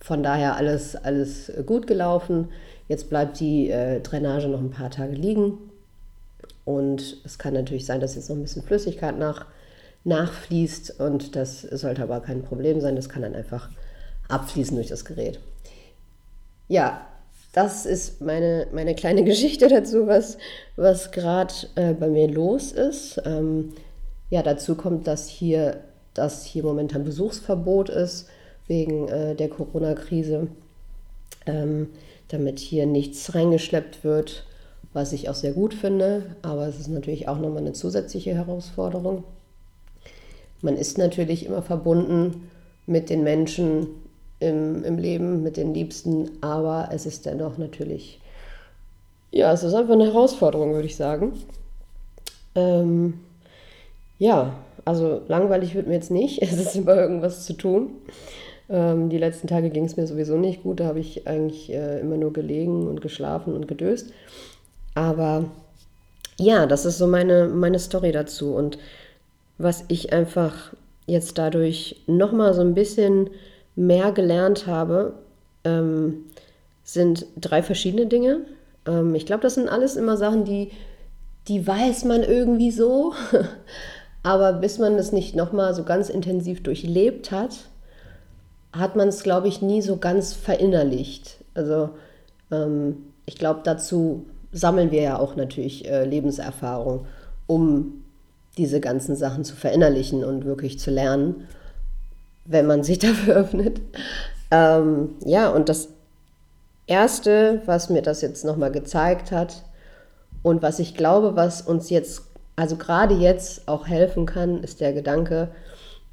von 0.00 0.22
daher 0.22 0.56
alles, 0.56 0.96
alles 0.96 1.50
gut 1.64 1.86
gelaufen. 1.86 2.48
Jetzt 2.88 3.08
bleibt 3.08 3.40
die 3.40 3.70
äh, 3.70 4.00
Drainage 4.00 4.48
noch 4.48 4.60
ein 4.60 4.70
paar 4.70 4.90
Tage 4.90 5.14
liegen. 5.14 5.58
Und 6.64 7.22
es 7.24 7.38
kann 7.38 7.54
natürlich 7.54 7.86
sein, 7.86 8.00
dass 8.00 8.14
jetzt 8.14 8.28
noch 8.28 8.36
ein 8.36 8.42
bisschen 8.42 8.62
Flüssigkeit 8.62 9.18
nach, 9.18 9.46
nachfließt. 10.04 11.00
Und 11.00 11.34
das 11.36 11.62
sollte 11.62 12.02
aber 12.02 12.20
kein 12.20 12.42
Problem 12.42 12.80
sein. 12.80 12.96
Das 12.96 13.08
kann 13.08 13.22
dann 13.22 13.34
einfach 13.34 13.70
abfließen 14.32 14.76
durch 14.76 14.88
das 14.88 15.04
Gerät. 15.04 15.38
Ja, 16.68 17.06
das 17.52 17.84
ist 17.84 18.20
meine, 18.20 18.66
meine 18.72 18.94
kleine 18.94 19.24
Geschichte 19.24 19.68
dazu, 19.68 20.06
was, 20.06 20.38
was 20.76 21.12
gerade 21.12 21.54
äh, 21.74 21.92
bei 21.92 22.08
mir 22.08 22.28
los 22.28 22.72
ist. 22.72 23.20
Ähm, 23.24 23.74
ja, 24.30 24.42
dazu 24.42 24.74
kommt, 24.74 25.06
dass 25.06 25.28
hier, 25.28 25.80
dass 26.14 26.44
hier 26.44 26.62
momentan 26.62 27.04
Besuchsverbot 27.04 27.90
ist 27.90 28.28
wegen 28.66 29.08
äh, 29.08 29.34
der 29.34 29.48
Corona-Krise, 29.48 30.48
ähm, 31.46 31.88
damit 32.28 32.58
hier 32.58 32.86
nichts 32.86 33.34
reingeschleppt 33.34 34.04
wird, 34.04 34.46
was 34.94 35.12
ich 35.12 35.28
auch 35.28 35.34
sehr 35.34 35.52
gut 35.52 35.74
finde. 35.74 36.36
Aber 36.40 36.66
es 36.66 36.80
ist 36.80 36.88
natürlich 36.88 37.28
auch 37.28 37.38
nochmal 37.38 37.58
eine 37.58 37.74
zusätzliche 37.74 38.34
Herausforderung. 38.34 39.24
Man 40.62 40.76
ist 40.76 40.96
natürlich 40.96 41.44
immer 41.44 41.60
verbunden 41.60 42.48
mit 42.86 43.10
den 43.10 43.24
Menschen, 43.24 43.88
im, 44.42 44.84
im 44.84 44.98
Leben 44.98 45.42
mit 45.42 45.56
den 45.56 45.72
Liebsten, 45.72 46.30
aber 46.40 46.90
es 46.92 47.06
ist 47.06 47.24
dennoch 47.26 47.58
natürlich, 47.58 48.20
ja, 49.30 49.52
es 49.52 49.62
ist 49.62 49.74
einfach 49.74 49.94
eine 49.94 50.06
Herausforderung, 50.06 50.74
würde 50.74 50.86
ich 50.86 50.96
sagen. 50.96 51.32
Ähm, 52.54 53.20
ja, 54.18 54.54
also 54.84 55.22
langweilig 55.28 55.74
wird 55.74 55.86
mir 55.86 55.94
jetzt 55.94 56.10
nicht, 56.10 56.42
es 56.42 56.52
ist 56.52 56.76
immer 56.76 56.96
irgendwas 56.96 57.46
zu 57.46 57.54
tun. 57.54 57.90
Ähm, 58.68 59.08
die 59.08 59.18
letzten 59.18 59.48
Tage 59.48 59.70
ging 59.70 59.84
es 59.84 59.96
mir 59.96 60.06
sowieso 60.06 60.36
nicht 60.36 60.62
gut, 60.62 60.80
da 60.80 60.86
habe 60.86 61.00
ich 61.00 61.26
eigentlich 61.26 61.72
äh, 61.72 62.00
immer 62.00 62.16
nur 62.16 62.32
gelegen 62.32 62.88
und 62.88 63.00
geschlafen 63.00 63.54
und 63.54 63.68
gedöst. 63.68 64.12
Aber 64.94 65.46
ja, 66.38 66.66
das 66.66 66.84
ist 66.84 66.98
so 66.98 67.06
meine, 67.06 67.48
meine 67.48 67.78
Story 67.78 68.12
dazu 68.12 68.54
und 68.54 68.78
was 69.58 69.84
ich 69.88 70.12
einfach 70.12 70.72
jetzt 71.06 71.38
dadurch 71.38 72.02
nochmal 72.06 72.54
so 72.54 72.62
ein 72.62 72.74
bisschen 72.74 73.30
mehr 73.74 74.12
gelernt 74.12 74.66
habe, 74.66 75.14
ähm, 75.64 76.24
sind 76.84 77.26
drei 77.36 77.62
verschiedene 77.62 78.06
Dinge. 78.06 78.40
Ähm, 78.86 79.14
ich 79.14 79.26
glaube, 79.26 79.42
das 79.42 79.54
sind 79.54 79.68
alles 79.68 79.96
immer 79.96 80.16
Sachen, 80.16 80.44
die, 80.44 80.70
die 81.48 81.66
weiß 81.66 82.04
man 82.04 82.22
irgendwie 82.22 82.70
so. 82.70 83.14
Aber 84.22 84.52
bis 84.52 84.78
man 84.78 84.96
das 84.96 85.12
nicht 85.12 85.34
nochmal 85.34 85.74
so 85.74 85.82
ganz 85.82 86.08
intensiv 86.08 86.62
durchlebt 86.62 87.32
hat, 87.32 87.56
hat 88.72 88.94
man 88.94 89.08
es, 89.08 89.22
glaube 89.22 89.48
ich, 89.48 89.62
nie 89.62 89.82
so 89.82 89.96
ganz 89.96 90.32
verinnerlicht. 90.32 91.38
Also 91.54 91.90
ähm, 92.50 92.96
ich 93.26 93.36
glaube, 93.36 93.60
dazu 93.64 94.26
sammeln 94.52 94.90
wir 94.90 95.02
ja 95.02 95.18
auch 95.18 95.34
natürlich 95.34 95.88
äh, 95.88 96.04
Lebenserfahrung, 96.04 97.06
um 97.46 98.04
diese 98.58 98.80
ganzen 98.80 99.16
Sachen 99.16 99.44
zu 99.44 99.56
verinnerlichen 99.56 100.24
und 100.24 100.44
wirklich 100.44 100.78
zu 100.78 100.90
lernen 100.90 101.48
wenn 102.44 102.66
man 102.66 102.82
sich 102.82 102.98
dafür 103.00 103.36
öffnet. 103.36 103.80
Ähm, 104.50 105.16
ja, 105.24 105.50
und 105.50 105.68
das 105.68 105.88
Erste, 106.86 107.62
was 107.66 107.90
mir 107.90 108.02
das 108.02 108.20
jetzt 108.22 108.44
nochmal 108.44 108.72
gezeigt 108.72 109.32
hat 109.32 109.62
und 110.42 110.62
was 110.62 110.78
ich 110.78 110.94
glaube, 110.94 111.36
was 111.36 111.62
uns 111.62 111.90
jetzt, 111.90 112.22
also 112.56 112.76
gerade 112.76 113.14
jetzt 113.14 113.68
auch 113.68 113.86
helfen 113.86 114.26
kann, 114.26 114.62
ist 114.62 114.80
der 114.80 114.92
Gedanke, 114.92 115.48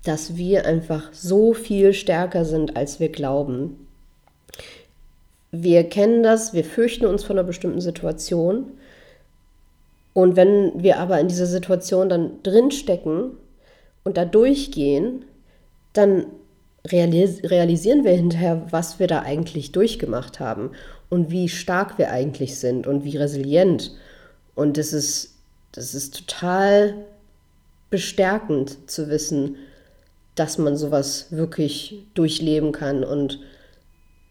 dass 0.03 0.37
wir 0.37 0.65
einfach 0.65 1.11
so 1.11 1.53
viel 1.53 1.93
stärker 1.93 2.45
sind, 2.45 2.77
als 2.77 2.99
wir 2.99 3.09
glauben. 3.09 3.87
Wir 5.51 5.83
kennen 5.83 6.23
das, 6.23 6.53
wir 6.53 6.63
fürchten 6.63 7.05
uns 7.05 7.23
vor 7.23 7.35
einer 7.35 7.43
bestimmten 7.43 7.81
Situation. 7.81 8.71
Und 10.13 10.35
wenn 10.35 10.71
wir 10.81 10.99
aber 10.99 11.19
in 11.19 11.27
dieser 11.27 11.47
Situation 11.47 12.07
dann 12.07 12.41
drinstecken 12.43 13.31
und 14.03 14.17
da 14.17 14.25
durchgehen, 14.25 15.25
dann 15.99 16.25
realis 16.87 17.43
realisieren 17.43 18.03
wir 18.03 18.11
hinterher, 18.11 18.67
was 18.69 18.99
wir 18.99 19.07
da 19.07 19.21
eigentlich 19.21 19.71
durchgemacht 19.71 20.39
haben 20.39 20.71
und 21.09 21.29
wie 21.29 21.49
stark 21.49 21.97
wir 21.97 22.11
eigentlich 22.11 22.57
sind 22.57 22.87
und 22.87 23.03
wie 23.03 23.17
resilient. 23.17 23.91
Und 24.55 24.77
das 24.77 24.93
ist, 24.93 25.35
das 25.71 25.93
ist 25.93 26.27
total 26.27 27.05
bestärkend 27.89 28.89
zu 28.89 29.09
wissen, 29.09 29.57
dass 30.35 30.57
man 30.57 30.77
sowas 30.77 31.27
wirklich 31.31 32.03
durchleben 32.13 32.71
kann 32.71 33.03
und 33.03 33.39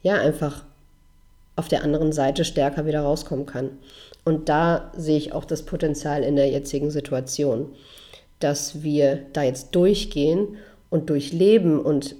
ja, 0.03 0.15
einfach 0.15 0.65
auf 1.57 1.69
der 1.69 1.83
anderen 1.83 2.13
Seite 2.13 2.45
stärker 2.45 2.87
wieder 2.87 3.01
rauskommen 3.01 3.45
kann. 3.45 3.71
Und 4.25 4.49
da 4.49 4.93
sehe 4.97 5.19
ich 5.19 5.33
auch 5.33 5.45
das 5.45 5.65
Potenzial 5.65 6.23
in 6.23 6.37
der 6.37 6.49
jetzigen 6.49 6.91
Situation, 6.91 7.75
dass 8.39 8.83
wir 8.83 9.27
da 9.33 9.43
jetzt 9.43 9.75
durchgehen 9.75 10.57
und 10.91 11.11
durchleben 11.11 11.81
und 11.81 12.17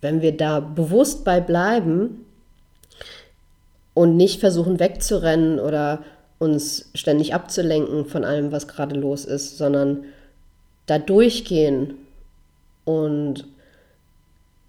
wenn 0.00 0.20
wir 0.20 0.36
da 0.36 0.60
bewusst 0.60 1.24
bei 1.24 1.40
bleiben 1.40 2.26
und 3.94 4.16
nicht 4.16 4.40
versuchen 4.40 4.80
wegzurennen 4.80 5.58
oder 5.60 6.02
uns 6.38 6.90
ständig 6.94 7.34
abzulenken 7.34 8.04
von 8.06 8.24
allem, 8.24 8.50
was 8.50 8.66
gerade 8.66 8.96
los 8.96 9.24
ist, 9.24 9.58
sondern 9.58 10.04
da 10.86 10.98
durchgehen 10.98 11.94
und 12.84 13.46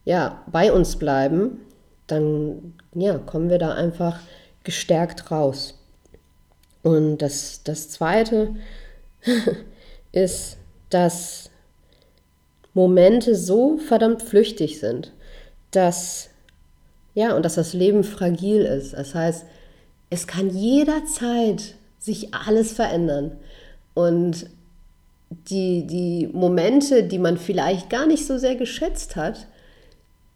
ja, 0.06 0.44
bei 0.52 0.72
uns 0.72 0.98
bleiben, 0.98 1.62
dann 2.08 2.76
ja, 2.94 3.18
kommen 3.18 3.50
wir 3.50 3.58
da 3.58 3.74
einfach 3.74 4.20
gestärkt 4.64 5.32
raus. 5.32 5.80
Und 6.84 7.20
das, 7.20 7.62
das 7.64 7.90
Zweite 7.90 8.56
ist, 10.12 10.58
dass 10.90 11.50
Momente 12.74 13.36
so 13.36 13.78
verdammt 13.78 14.22
flüchtig 14.22 14.80
sind, 14.80 15.12
dass 15.72 16.30
ja, 17.16 17.36
und 17.36 17.46
dass 17.46 17.56
das 17.56 17.74
Leben 17.74 18.04
fragil 18.04 18.62
ist. 18.62 18.94
Das 18.94 19.14
heißt, 19.14 19.46
es 20.10 20.28
kann 20.28 20.50
jederzeit 20.50 21.76
sich 22.00 22.34
alles 22.34 22.74
verändern. 22.74 23.38
Und 23.94 24.48
die, 25.30 25.86
die 25.86 26.30
Momente, 26.32 27.04
die 27.04 27.20
man 27.20 27.38
vielleicht 27.38 27.90
gar 27.90 28.08
nicht 28.08 28.26
so 28.26 28.38
sehr 28.38 28.56
geschätzt 28.56 29.16
hat, 29.16 29.48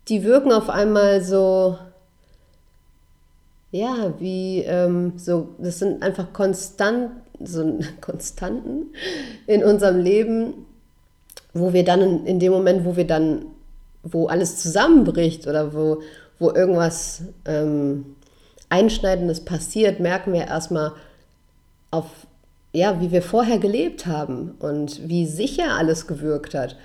die 0.08 0.24
wirken 0.24 0.51
auf 0.51 0.70
einmal 0.70 1.22
so, 1.22 1.77
ja, 3.72 4.13
wie 4.20 4.62
ähm, 4.62 5.13
so, 5.17 5.50
das 5.58 5.79
sind 5.79 6.01
einfach 6.01 6.32
konstant, 6.32 7.12
so 7.44 7.79
Konstanten 8.01 8.91
in 9.48 9.63
unserem 9.63 10.00
Leben, 10.00 10.66
wo 11.59 11.73
wir 11.73 11.83
dann 11.83 12.01
in, 12.01 12.25
in 12.25 12.39
dem 12.39 12.51
Moment, 12.51 12.85
wo 12.85 12.95
wir 12.95 13.07
dann, 13.07 13.45
wo 14.03 14.27
alles 14.27 14.57
zusammenbricht 14.57 15.47
oder 15.47 15.73
wo, 15.73 16.01
wo 16.39 16.51
irgendwas 16.51 17.23
ähm, 17.45 18.15
Einschneidendes 18.69 19.45
passiert, 19.45 19.99
merken 19.99 20.33
wir 20.33 20.47
erstmal 20.47 20.93
auf, 21.91 22.05
ja, 22.73 22.99
wie 23.01 23.11
wir 23.11 23.21
vorher 23.21 23.59
gelebt 23.59 24.05
haben 24.05 24.55
und 24.59 25.07
wie 25.07 25.25
sicher 25.25 25.71
alles 25.77 26.07
gewirkt 26.07 26.53
hat, 26.53 26.75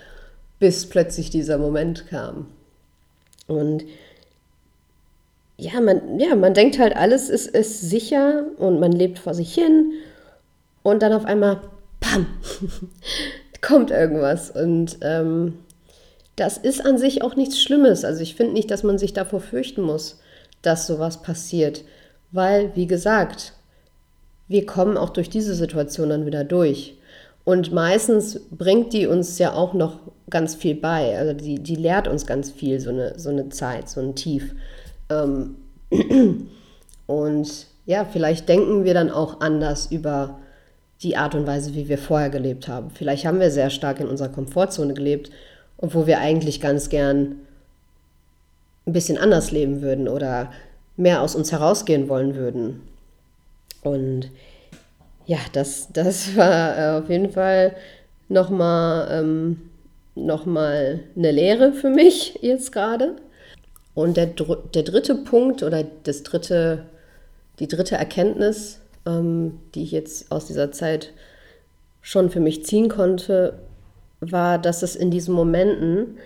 bis 0.59 0.89
plötzlich 0.89 1.31
dieser 1.31 1.59
Moment 1.59 2.07
kam. 2.07 2.47
Und 3.49 3.85
ja, 5.57 5.81
man, 5.81 6.19
ja, 6.19 6.35
man 6.35 6.55
denkt 6.55 6.79
halt, 6.79 6.97
alles 6.97 7.29
ist, 7.29 7.49
ist 7.49 7.81
sicher 7.81 8.47
und 8.59 8.81
man 8.81 8.93
lebt 8.93 9.19
vor 9.19 9.35
sich 9.35 9.53
hin 9.55 9.93
und 10.83 11.03
dann 11.03 11.13
auf 11.13 11.25
einmal, 11.25 11.61
pam, 12.01 12.27
kommt 13.63 13.91
irgendwas. 13.91 14.51
Und 14.51 14.99
ähm, 15.01 15.55
das 16.37 16.59
ist 16.59 16.85
an 16.85 16.99
sich 16.99 17.23
auch 17.23 17.37
nichts 17.37 17.61
Schlimmes. 17.61 18.05
Also 18.05 18.21
ich 18.21 18.35
finde 18.35 18.53
nicht, 18.53 18.71
dass 18.71 18.83
man 18.83 18.99
sich 18.99 19.15
davor 19.15 19.41
fürchten 19.41 19.81
muss, 19.81 20.21
dass 20.61 20.87
sowas 20.87 21.23
passiert. 21.23 21.85
Weil, 22.31 22.73
wie 22.75 22.87
gesagt, 22.87 23.55
wir 24.49 24.67
kommen 24.67 24.99
auch 24.99 25.11
durch 25.11 25.31
diese 25.31 25.55
Situation 25.55 26.11
dann 26.11 26.27
wieder 26.27 26.45
durch. 26.45 26.99
Und 27.45 27.73
meistens 27.73 28.41
bringt 28.51 28.93
die 28.93 29.07
uns 29.07 29.39
ja 29.39 29.53
auch 29.53 29.73
noch 29.73 29.99
ganz 30.31 30.55
viel 30.55 30.75
bei. 30.75 31.17
Also 31.19 31.33
die, 31.33 31.59
die 31.59 31.75
lehrt 31.75 32.07
uns 32.09 32.27
ganz 32.27 32.51
viel, 32.51 32.79
so 32.81 32.91
eine, 32.91 33.19
so 33.19 33.31
eine 33.31 33.49
Zeit, 33.49 33.89
so 33.89 34.01
ein 34.01 34.15
Tief. 34.15 34.55
Ähm, 35.11 35.57
und 37.07 37.67
ja, 37.85 38.05
vielleicht 38.05 38.49
denken 38.49 38.85
wir 38.85 38.95
dann 38.95 39.11
auch 39.11 39.41
anders 39.41 39.91
über 39.91 40.39
die 41.03 41.17
Art 41.17 41.35
und 41.35 41.47
Weise, 41.47 41.75
wie 41.75 41.89
wir 41.89 41.99
vorher 41.99 42.31
gelebt 42.31 42.69
haben. 42.69 42.91
Vielleicht 42.91 43.25
haben 43.27 43.41
wir 43.41 43.51
sehr 43.51 43.71
stark 43.71 44.01
in 44.01 44.09
unserer 44.09 44.29
Komfortzone 44.29 44.95
gelebt, 44.95 45.31
obwohl 45.79 46.07
wir 46.07 46.21
eigentlich 46.21 46.61
ganz 46.61 46.89
gern 46.89 47.37
ein 48.87 48.93
bisschen 48.93 49.19
anders 49.19 49.51
leben 49.51 49.83
würden 49.83 50.09
oder 50.09 50.53
mehr 50.97 51.23
aus 51.23 51.35
uns 51.35 51.53
herausgehen 51.53 52.09
wollen 52.09 52.35
würden. 52.35 52.83
Und 53.83 54.31
ja, 55.27 55.39
das, 55.53 55.89
das 55.93 56.37
war 56.37 56.79
äh, 56.79 56.99
auf 57.01 57.09
jeden 57.09 57.31
Fall 57.31 57.75
nochmal 58.29 59.09
ähm, 59.11 59.71
noch 60.15 60.47
eine 60.47 61.01
Lehre 61.15 61.73
für 61.73 61.91
mich 61.91 62.39
jetzt 62.43 62.73
gerade. 62.73 63.17
Und 63.95 64.17
der, 64.17 64.27
der 64.27 64.83
dritte 64.83 65.17
Punkt 65.17 65.63
oder 65.63 65.85
das 66.05 66.23
dritte, 66.23 66.85
die 67.59 67.69
dritte 67.69 67.97
Erkenntnis, 67.97 68.82
ähm, 69.07 69.59
die 69.75 69.83
ich 69.85 69.93
jetzt 69.93 70.31
aus 70.31 70.47
dieser 70.47 70.73
Zeit 70.73 71.13
schon 72.01 72.31
für 72.31 72.41
mich 72.41 72.65
ziehen 72.65 72.89
konnte, 72.89 73.59
war, 74.21 74.59
dass 74.59 74.83
es 74.83 74.97
in 74.97 75.11
diesen 75.11 75.35
Momenten, 75.35 76.19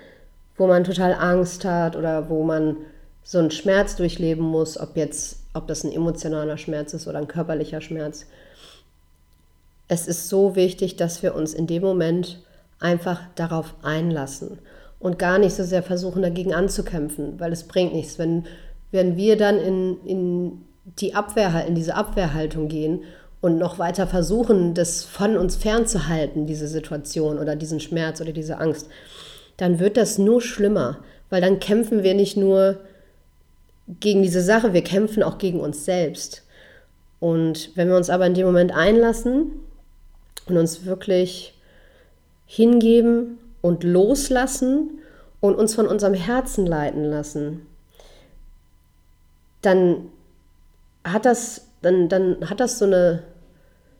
wo 0.57 0.67
man 0.67 0.85
total 0.85 1.15
Angst 1.15 1.65
hat 1.65 1.97
oder 1.97 2.29
wo 2.29 2.43
man 2.43 2.77
so 3.23 3.39
einen 3.39 3.51
Schmerz 3.51 3.97
durchleben 3.97 4.45
muss, 4.45 4.79
ob 4.79 4.97
jetzt, 4.97 5.41
ob 5.53 5.67
das 5.67 5.85
ein 5.85 5.93
emotionaler 5.93 6.59
Schmerz 6.59 6.95
ist 6.95 7.09
oder 7.09 7.19
ein 7.19 7.29
körperlicher 7.29 7.81
Schmerz, 7.81 8.27
es 9.89 10.07
ist 10.07 10.29
so 10.29 10.57
wichtig, 10.57 10.97
dass 10.97 11.23
wir 11.23 11.35
uns 11.35 11.55
in 11.55 11.67
dem 11.67 11.83
Moment 11.83 12.43
einfach 12.81 13.21
darauf 13.35 13.75
einlassen 13.83 14.59
und 14.99 15.19
gar 15.19 15.39
nicht 15.39 15.55
so 15.55 15.65
sehr 15.65 15.83
versuchen, 15.83 16.23
dagegen 16.23 16.55
anzukämpfen, 16.55 17.39
weil 17.39 17.53
es 17.53 17.65
bringt 17.65 17.95
nichts. 17.95 18.19
Wenn, 18.19 18.45
wenn 18.91 19.17
wir 19.17 19.37
dann 19.37 19.59
in, 19.59 19.99
in, 20.05 20.65
die 21.01 21.14
Abwehr, 21.14 21.66
in 21.66 21.75
diese 21.75 21.94
Abwehrhaltung 21.94 22.68
gehen 22.68 23.03
und 23.40 23.59
noch 23.59 23.79
weiter 23.79 24.07
versuchen, 24.07 24.75
das 24.75 25.05
von 25.05 25.37
uns 25.37 25.57
fernzuhalten, 25.57 26.46
diese 26.46 26.68
Situation 26.68 27.38
oder 27.38 27.57
diesen 27.57 27.81
Schmerz 27.81 28.20
oder 28.20 28.33
diese 28.33 28.59
Angst, 28.59 28.88
dann 29.57 29.79
wird 29.79 29.96
das 29.96 30.18
nur 30.18 30.40
schlimmer, 30.40 30.99
weil 31.29 31.40
dann 31.40 31.59
kämpfen 31.59 32.03
wir 32.03 32.14
nicht 32.14 32.37
nur 32.37 32.79
gegen 34.01 34.22
diese 34.22 34.42
Sache, 34.42 34.72
wir 34.72 34.83
kämpfen 34.83 35.22
auch 35.22 35.38
gegen 35.38 35.61
uns 35.61 35.85
selbst. 35.85 36.44
Und 37.20 37.70
wenn 37.77 37.88
wir 37.88 37.96
uns 37.96 38.11
aber 38.11 38.27
in 38.27 38.35
dem 38.35 38.46
Moment 38.46 38.72
einlassen 38.75 39.53
und 40.46 40.57
uns 40.57 40.85
wirklich 40.85 41.55
hingeben 42.46 43.38
und 43.61 43.85
loslassen 43.85 44.99
und 45.40 45.57
uns 45.57 45.75
von 45.75 45.87
unserem 45.87 46.14
Herzen 46.14 46.66
leiten 46.66 47.05
lassen, 47.05 47.66
dann 49.62 50.11
hat 51.12 51.25
das, 51.25 51.62
dann, 51.83 52.09
dann 52.09 52.49
hat 52.49 52.61
das 52.61 52.79
so 52.79 52.85
eine, 52.85 53.23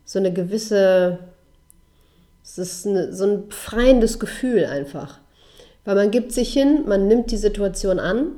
so 0.05 0.19
eine 0.19 0.33
gewisse, 0.33 1.19
es 2.43 2.59
ist 2.59 2.87
eine, 2.87 3.13
so 3.15 3.25
ein 3.25 3.49
befreiendes 3.49 4.19
Gefühl 4.19 4.65
einfach. 4.67 5.19
Weil 5.85 5.95
man 5.95 6.11
gibt 6.11 6.33
sich 6.33 6.53
hin, 6.53 6.85
man 6.87 7.09
nimmt 7.09 7.31
die 7.31 7.37
Situation 7.37 7.99
an 7.99 8.33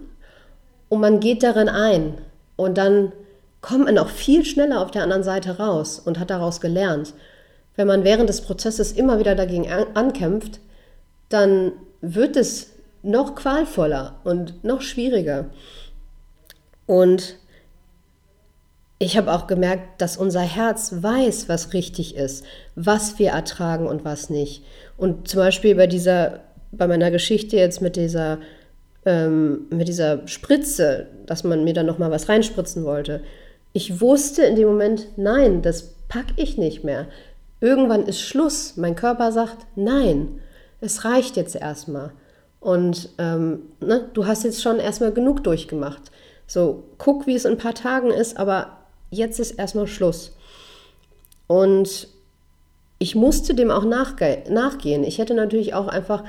und 0.88 1.00
man 1.00 1.20
geht 1.20 1.42
darin 1.42 1.68
ein. 1.68 2.18
Und 2.56 2.78
dann 2.78 3.12
kommt 3.60 3.86
man 3.86 3.98
auch 3.98 4.10
viel 4.10 4.44
schneller 4.44 4.80
auf 4.82 4.90
der 4.90 5.02
anderen 5.02 5.22
Seite 5.22 5.58
raus 5.58 5.98
und 5.98 6.18
hat 6.18 6.30
daraus 6.30 6.60
gelernt 6.60 7.14
wenn 7.78 7.86
man 7.86 8.02
während 8.02 8.28
des 8.28 8.40
Prozesses 8.40 8.90
immer 8.90 9.20
wieder 9.20 9.36
dagegen 9.36 9.68
ankämpft, 9.94 10.58
dann 11.28 11.70
wird 12.00 12.36
es 12.36 12.70
noch 13.04 13.36
qualvoller 13.36 14.16
und 14.24 14.64
noch 14.64 14.82
schwieriger. 14.82 15.46
Und 16.86 17.36
ich 18.98 19.16
habe 19.16 19.32
auch 19.32 19.46
gemerkt, 19.46 20.00
dass 20.00 20.16
unser 20.16 20.40
Herz 20.40 20.92
weiß, 21.00 21.48
was 21.48 21.72
richtig 21.72 22.16
ist, 22.16 22.44
was 22.74 23.18
wir 23.18 23.30
ertragen 23.30 23.86
und 23.86 24.04
was 24.04 24.28
nicht. 24.28 24.64
Und 24.96 25.28
zum 25.28 25.38
Beispiel 25.38 25.76
bei 25.76 25.86
dieser, 25.86 26.40
bei 26.72 26.88
meiner 26.88 27.10
Geschichte 27.10 27.56
jetzt 27.56 27.80
mit 27.80 27.94
dieser, 27.94 28.38
ähm, 29.06 29.66
mit 29.70 29.86
dieser 29.86 30.26
Spritze, 30.26 31.06
dass 31.26 31.44
man 31.44 31.62
mir 31.62 31.74
dann 31.74 31.86
noch 31.86 31.98
mal 31.98 32.10
was 32.10 32.28
reinspritzen 32.28 32.84
wollte. 32.84 33.22
Ich 33.72 34.00
wusste 34.00 34.42
in 34.42 34.56
dem 34.56 34.66
Moment, 34.66 35.06
nein, 35.16 35.62
das 35.62 35.94
packe 36.08 36.32
ich 36.36 36.58
nicht 36.58 36.82
mehr. 36.82 37.06
Irgendwann 37.60 38.06
ist 38.06 38.20
Schluss. 38.20 38.76
Mein 38.76 38.96
Körper 38.96 39.30
sagt, 39.30 39.58
nein, 39.76 40.40
es 40.80 41.04
reicht 41.04 41.36
jetzt 41.36 41.54
erstmal. 41.54 42.10
Und 42.58 43.10
ähm, 43.18 43.60
ne, 43.80 44.08
du 44.12 44.26
hast 44.26 44.42
jetzt 44.42 44.60
schon 44.60 44.80
erstmal 44.80 45.12
genug 45.12 45.44
durchgemacht. 45.44 46.10
So, 46.48 46.84
guck, 46.98 47.28
wie 47.28 47.34
es 47.34 47.44
in 47.44 47.52
ein 47.52 47.58
paar 47.58 47.74
Tagen 47.74 48.10
ist, 48.10 48.36
aber 48.36 48.77
jetzt 49.10 49.40
ist 49.40 49.52
erstmal 49.52 49.86
Schluss. 49.86 50.36
Und 51.46 52.08
ich 52.98 53.14
musste 53.14 53.54
dem 53.54 53.70
auch 53.70 53.84
nachge 53.84 54.42
nachgehen. 54.50 55.04
Ich 55.04 55.18
hätte 55.18 55.34
natürlich 55.34 55.74
auch 55.74 55.88
einfach 55.88 56.24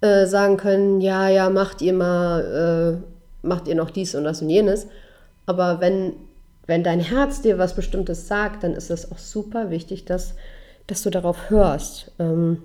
äh, 0.00 0.26
sagen 0.26 0.56
können, 0.56 1.00
ja, 1.00 1.28
ja, 1.28 1.50
macht 1.50 1.82
ihr 1.82 1.92
mal, 1.92 3.02
äh, 3.42 3.46
macht 3.46 3.68
ihr 3.68 3.74
noch 3.74 3.90
dies 3.90 4.14
und 4.14 4.24
das 4.24 4.42
und 4.42 4.50
jenes. 4.50 4.86
Aber 5.46 5.80
wenn, 5.80 6.14
wenn 6.66 6.84
dein 6.84 7.00
Herz 7.00 7.42
dir 7.42 7.58
was 7.58 7.74
Bestimmtes 7.74 8.28
sagt, 8.28 8.62
dann 8.62 8.74
ist 8.74 8.90
es 8.90 9.10
auch 9.10 9.18
super 9.18 9.70
wichtig, 9.70 10.04
dass 10.04 10.34
dass 10.86 11.02
du 11.02 11.10
darauf 11.10 11.50
hörst. 11.50 12.12
Ähm, 12.18 12.62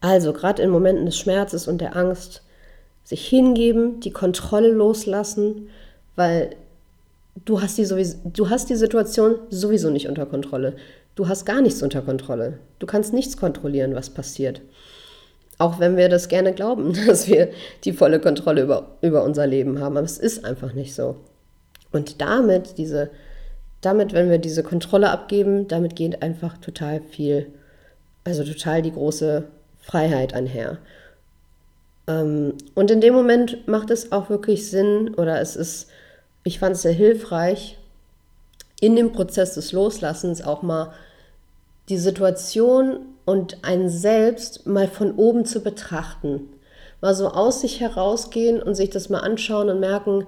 also 0.00 0.32
gerade 0.32 0.62
in 0.62 0.70
Momenten 0.70 1.06
des 1.06 1.18
Schmerzes 1.18 1.68
und 1.68 1.80
der 1.80 1.96
Angst 1.96 2.42
sich 3.04 3.26
hingeben, 3.26 4.00
die 4.00 4.12
Kontrolle 4.12 4.70
loslassen, 4.70 5.68
weil 6.16 6.50
du 7.36 7.60
hast 7.60 7.78
die, 7.78 7.84
sowieso, 7.84 8.18
du 8.24 8.50
hast 8.50 8.70
die 8.70 8.76
Situation 8.76 9.36
sowieso 9.50 9.90
nicht 9.90 10.08
unter 10.08 10.26
Kontrolle. 10.26 10.76
Du 11.14 11.28
hast 11.28 11.44
gar 11.44 11.60
nichts 11.60 11.82
unter 11.82 12.02
Kontrolle. 12.02 12.58
Du 12.78 12.86
kannst 12.86 13.12
nichts 13.12 13.36
kontrollieren, 13.36 13.94
was 13.94 14.10
passiert. 14.10 14.60
Auch 15.58 15.78
wenn 15.78 15.96
wir 15.96 16.08
das 16.08 16.28
gerne 16.28 16.54
glauben, 16.54 16.94
dass 17.06 17.28
wir 17.28 17.50
die 17.84 17.92
volle 17.92 18.20
Kontrolle 18.20 18.62
über, 18.62 18.96
über 19.02 19.24
unser 19.24 19.46
Leben 19.46 19.80
haben. 19.80 19.96
Aber 19.96 20.06
es 20.06 20.18
ist 20.18 20.44
einfach 20.44 20.72
nicht 20.72 20.94
so. 20.94 21.16
Und 21.92 22.20
damit, 22.20 22.78
diese, 22.78 23.10
damit, 23.80 24.12
wenn 24.12 24.30
wir 24.30 24.38
diese 24.38 24.62
Kontrolle 24.62 25.10
abgeben, 25.10 25.68
damit 25.68 25.96
geht 25.96 26.22
einfach 26.22 26.58
total 26.58 27.00
viel, 27.00 27.46
also 28.24 28.44
total 28.44 28.82
die 28.82 28.92
große 28.92 29.44
Freiheit 29.80 30.34
einher. 30.34 30.78
Ähm, 32.06 32.54
und 32.74 32.90
in 32.90 33.00
dem 33.00 33.14
Moment 33.14 33.66
macht 33.66 33.90
es 33.90 34.12
auch 34.12 34.30
wirklich 34.30 34.70
Sinn 34.70 35.14
oder 35.14 35.40
es 35.40 35.56
ist, 35.56 35.88
ich 36.44 36.58
fand 36.58 36.76
es 36.76 36.82
sehr 36.82 36.92
hilfreich, 36.92 37.78
in 38.80 38.96
dem 38.96 39.12
Prozess 39.12 39.54
des 39.54 39.72
Loslassens 39.72 40.42
auch 40.42 40.62
mal 40.62 40.92
die 41.88 41.98
Situation 41.98 43.00
und 43.24 43.58
ein 43.62 43.88
Selbst 43.88 44.66
mal 44.66 44.88
von 44.88 45.14
oben 45.16 45.44
zu 45.44 45.60
betrachten. 45.60 46.48
Mal 47.00 47.14
so 47.14 47.28
aus 47.28 47.60
sich 47.60 47.80
herausgehen 47.80 48.62
und 48.62 48.74
sich 48.74 48.90
das 48.90 49.08
mal 49.08 49.20
anschauen 49.20 49.68
und 49.68 49.80
merken, 49.80 50.26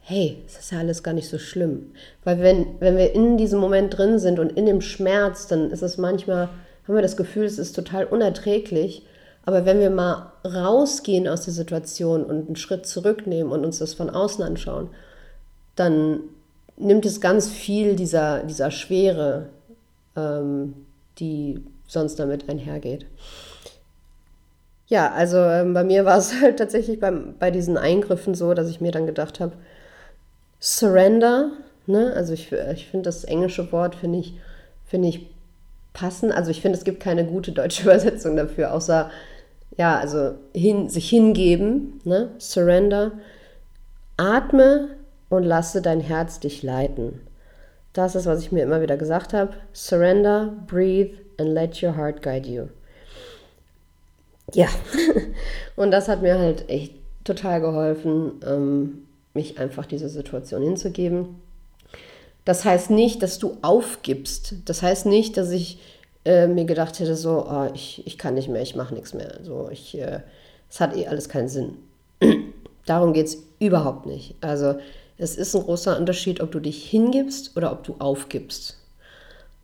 hey, 0.00 0.42
es 0.46 0.58
ist 0.58 0.72
ja 0.72 0.78
alles 0.78 1.02
gar 1.02 1.14
nicht 1.14 1.28
so 1.28 1.38
schlimm. 1.38 1.92
Weil 2.24 2.40
wenn, 2.40 2.80
wenn 2.80 2.96
wir 2.96 3.14
in 3.14 3.36
diesem 3.36 3.60
Moment 3.60 3.96
drin 3.96 4.18
sind 4.18 4.38
und 4.38 4.52
in 4.52 4.66
dem 4.66 4.80
Schmerz, 4.80 5.46
dann 5.46 5.70
ist 5.70 5.82
es 5.82 5.98
manchmal, 5.98 6.48
haben 6.86 6.94
wir 6.94 7.02
das 7.02 7.16
Gefühl, 7.16 7.44
es 7.44 7.58
ist 7.58 7.74
total 7.74 8.04
unerträglich. 8.04 9.06
Aber 9.44 9.64
wenn 9.64 9.80
wir 9.80 9.90
mal 9.90 10.32
rausgehen 10.44 11.26
aus 11.26 11.42
der 11.42 11.54
Situation 11.54 12.24
und 12.24 12.46
einen 12.46 12.56
Schritt 12.56 12.86
zurücknehmen 12.86 13.52
und 13.52 13.64
uns 13.64 13.78
das 13.78 13.94
von 13.94 14.10
außen 14.10 14.44
anschauen, 14.44 14.90
dann 15.76 16.20
nimmt 16.76 17.06
es 17.06 17.20
ganz 17.20 17.48
viel 17.48 17.96
dieser, 17.96 18.42
dieser 18.44 18.70
Schwere, 18.70 19.48
ähm, 20.16 20.74
die 21.18 21.64
sonst 21.86 22.18
damit 22.18 22.48
einhergeht. 22.48 23.06
Ja, 24.86 25.12
also 25.12 25.38
ähm, 25.38 25.72
bei 25.72 25.84
mir 25.84 26.04
war 26.04 26.18
es 26.18 26.34
halt 26.40 26.58
tatsächlich 26.58 27.00
beim, 27.00 27.34
bei 27.38 27.50
diesen 27.50 27.76
Eingriffen 27.78 28.34
so, 28.34 28.54
dass 28.54 28.68
ich 28.68 28.80
mir 28.80 28.92
dann 28.92 29.06
gedacht 29.06 29.40
habe, 29.40 29.52
Surrender, 30.58 31.52
ne? 31.86 32.12
also 32.14 32.34
ich, 32.34 32.52
ich 32.52 32.88
finde 32.88 33.04
das 33.04 33.24
englische 33.24 33.72
Wort, 33.72 33.94
finde 33.94 34.18
ich, 34.18 34.34
find 34.84 35.06
ich 35.06 35.30
passend. 35.92 36.32
Also 36.32 36.50
ich 36.50 36.60
finde, 36.60 36.78
es 36.78 36.84
gibt 36.84 37.00
keine 37.00 37.24
gute 37.24 37.52
deutsche 37.52 37.82
Übersetzung 37.84 38.36
dafür, 38.36 38.72
außer, 38.72 39.10
ja, 39.76 39.98
also 39.98 40.34
hin, 40.54 40.88
sich 40.88 41.08
hingeben, 41.08 42.00
ne? 42.04 42.30
Surrender. 42.38 43.12
Atme 44.16 44.88
und 45.30 45.44
lasse 45.44 45.80
dein 45.80 46.00
Herz 46.00 46.40
dich 46.40 46.62
leiten. 46.62 47.20
Das 47.92 48.14
ist, 48.14 48.26
was 48.26 48.40
ich 48.40 48.52
mir 48.52 48.62
immer 48.62 48.82
wieder 48.82 48.96
gesagt 48.96 49.32
habe. 49.32 49.54
Surrender, 49.72 50.52
breathe 50.66 51.16
and 51.38 51.50
let 51.50 51.82
your 51.82 51.96
heart 51.96 52.22
guide 52.22 52.48
you. 52.48 52.66
Ja, 54.52 54.68
und 55.76 55.90
das 55.90 56.08
hat 56.08 56.22
mir 56.22 56.38
halt 56.38 56.68
echt 56.68 56.94
total 57.24 57.60
geholfen, 57.60 58.40
ähm, 58.46 59.06
mich 59.34 59.58
einfach 59.58 59.86
dieser 59.86 60.08
Situation 60.08 60.62
hinzugeben. 60.62 61.40
Das 62.44 62.64
heißt 62.64 62.90
nicht, 62.90 63.22
dass 63.22 63.38
du 63.38 63.58
aufgibst. 63.62 64.54
Das 64.64 64.82
heißt 64.82 65.06
nicht, 65.06 65.36
dass 65.36 65.50
ich 65.50 65.80
äh, 66.24 66.46
mir 66.46 66.64
gedacht 66.64 66.98
hätte, 66.98 67.16
so, 67.16 67.46
oh, 67.48 67.68
ich, 67.74 68.06
ich 68.06 68.18
kann 68.18 68.34
nicht 68.34 68.48
mehr, 68.48 68.62
ich 68.62 68.76
mache 68.76 68.94
nichts 68.94 69.14
mehr. 69.14 69.40
So, 69.42 69.68
ich, 69.70 69.98
äh, 69.98 70.20
es 70.68 70.80
hat 70.80 70.96
eh 70.96 71.06
alles 71.06 71.28
keinen 71.28 71.48
Sinn. 71.48 71.76
Darum 72.86 73.12
geht 73.12 73.26
es 73.26 73.42
überhaupt 73.58 74.06
nicht. 74.06 74.34
Also 74.40 74.76
es 75.18 75.36
ist 75.36 75.54
ein 75.54 75.62
großer 75.62 75.98
Unterschied, 75.98 76.40
ob 76.40 76.50
du 76.50 76.60
dich 76.60 76.84
hingibst 76.84 77.56
oder 77.56 77.72
ob 77.72 77.84
du 77.84 77.96
aufgibst. 77.98 78.78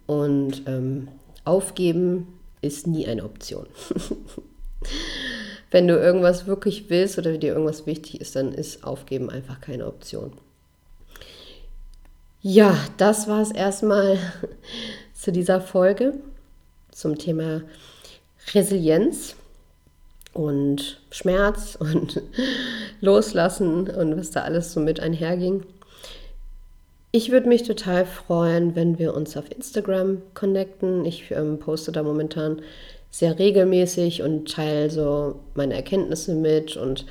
Und 0.07 0.63
ähm, 0.67 1.09
aufgeben 1.45 2.39
ist 2.61 2.87
nie 2.87 3.07
eine 3.07 3.25
Option. 3.25 3.67
Wenn 5.71 5.89
du 5.89 5.99
irgendwas 5.99 6.47
wirklich 6.47 6.91
willst 6.91 7.19
oder 7.19 7.37
dir 7.39 7.53
irgendwas 7.53 7.87
wichtig 7.87 8.21
ist, 8.21 8.37
dann 8.37 8.53
ist 8.53 8.85
Aufgeben 8.85 9.31
einfach 9.31 9.61
keine 9.61 9.87
Option. 9.87 10.33
Ja, 12.49 12.79
das 12.97 13.27
war 13.27 13.43
es 13.43 13.51
erstmal 13.51 14.19
zu 15.15 15.33
dieser 15.33 15.61
Folge 15.61 16.15
zum 16.93 17.19
Thema 17.19 17.63
Resilienz 18.55 19.35
und 20.33 21.01
Schmerz 21.11 21.75
und 21.81 22.23
Loslassen 23.01 23.91
und 23.91 24.17
was 24.17 24.31
da 24.31 24.43
alles 24.43 24.73
so 24.73 24.79
mit 24.79 25.01
einherging. 25.01 25.65
Ich 27.11 27.33
würde 27.33 27.49
mich 27.49 27.65
total 27.65 28.07
freuen, 28.07 28.77
wenn 28.77 28.97
wir 29.01 29.15
uns 29.15 29.37
auf 29.37 29.51
Instagram 29.51 30.23
connecten. 30.35 31.05
Ich 31.05 31.33
ähm, 31.33 31.59
poste 31.59 31.91
da 31.91 32.05
momentan 32.05 32.63
sehr 33.11 33.41
regelmäßig 33.41 34.23
und 34.23 34.53
teile 34.53 34.89
so 34.89 35.41
meine 35.55 35.75
Erkenntnisse 35.75 36.37
mit 36.37 36.77
und 36.77 37.07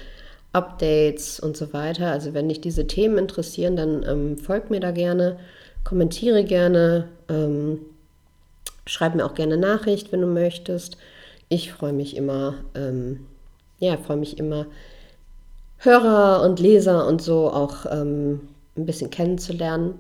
Updates 0.56 1.39
und 1.39 1.58
so 1.58 1.74
weiter. 1.74 2.12
Also 2.12 2.34
wenn 2.34 2.50
dich 2.50 2.62
diese 2.62 2.88
Themen 2.88 3.18
interessieren, 3.18 3.76
dann 3.76 4.04
ähm, 4.08 4.38
folgt 4.38 4.72
mir 4.72 4.80
da 4.80 4.91
gerne, 4.91 5.38
kommentiere 5.84 6.44
gerne, 6.44 7.10
ähm, 7.30 7.80
schreib 8.86 9.15
mir 9.15 9.26
auch 9.26 9.36
gerne 9.36 9.58
Nachricht, 9.58 10.12
wenn 10.12 10.22
du 10.22 10.28
möchtest. 10.28 10.98
Ich 11.50 11.74
freue 11.74 11.94
mich 11.94 12.15
immer, 12.15 12.56
ähm, 12.74 13.26
ja, 13.80 13.98
freue 13.98 14.18
mich 14.18 14.39
immer, 14.39 14.65
Hörer 15.78 16.41
und 16.44 16.60
Leser 16.60 17.06
und 17.06 17.22
so 17.22 17.52
auch 17.52 17.86
ähm, 17.91 18.41
ein 18.78 18.86
bisschen 18.86 19.10
kennenzulernen. 19.10 19.96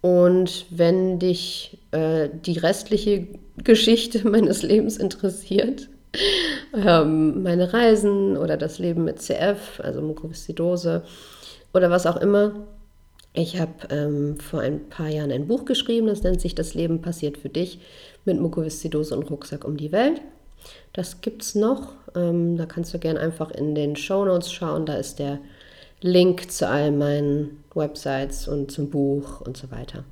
Und 0.00 0.66
wenn 0.70 1.18
dich 1.18 1.78
äh, 1.92 2.28
die 2.32 2.58
restliche 2.58 3.28
Geschichte 3.62 4.28
meines 4.28 4.62
Lebens 4.62 4.96
interessiert, 4.96 5.88
ähm, 6.74 7.42
meine 7.42 7.72
Reisen 7.72 8.36
oder 8.36 8.56
das 8.56 8.78
Leben 8.78 9.04
mit 9.04 9.20
CF, 9.20 9.80
also 9.82 10.00
Mukoviszidose 10.00 11.02
oder 11.72 11.90
was 11.90 12.06
auch 12.06 12.16
immer, 12.16 12.52
ich 13.34 13.60
habe 13.60 13.72
ähm, 13.90 14.36
vor 14.38 14.60
ein 14.60 14.88
paar 14.88 15.08
Jahren 15.08 15.30
ein 15.30 15.46
Buch 15.46 15.64
geschrieben, 15.64 16.08
das 16.08 16.22
nennt 16.22 16.40
sich 16.40 16.54
Das 16.54 16.74
Leben 16.74 17.00
passiert 17.00 17.38
für 17.38 17.48
dich 17.48 17.78
mit 18.24 18.40
Mukoviszidose 18.40 19.16
und 19.16 19.30
Rucksack 19.30 19.64
um 19.64 19.76
die 19.76 19.92
Welt. 19.92 20.20
Das 20.92 21.20
gibt 21.20 21.42
es 21.42 21.54
noch. 21.54 21.92
Ähm, 22.16 22.56
da 22.56 22.66
kannst 22.66 22.92
du 22.92 22.98
gerne 22.98 23.20
einfach 23.20 23.50
in 23.50 23.74
den 23.74 23.96
Show 23.96 24.24
Notes 24.24 24.50
schauen. 24.50 24.86
Da 24.86 24.94
ist 24.94 25.18
der 25.18 25.38
Link 26.00 26.50
zu 26.50 26.68
all 26.68 26.90
meinen 26.90 27.62
Websites 27.74 28.48
und 28.48 28.72
zum 28.72 28.90
Buch 28.90 29.40
und 29.40 29.56
so 29.56 29.70
weiter. 29.70 30.04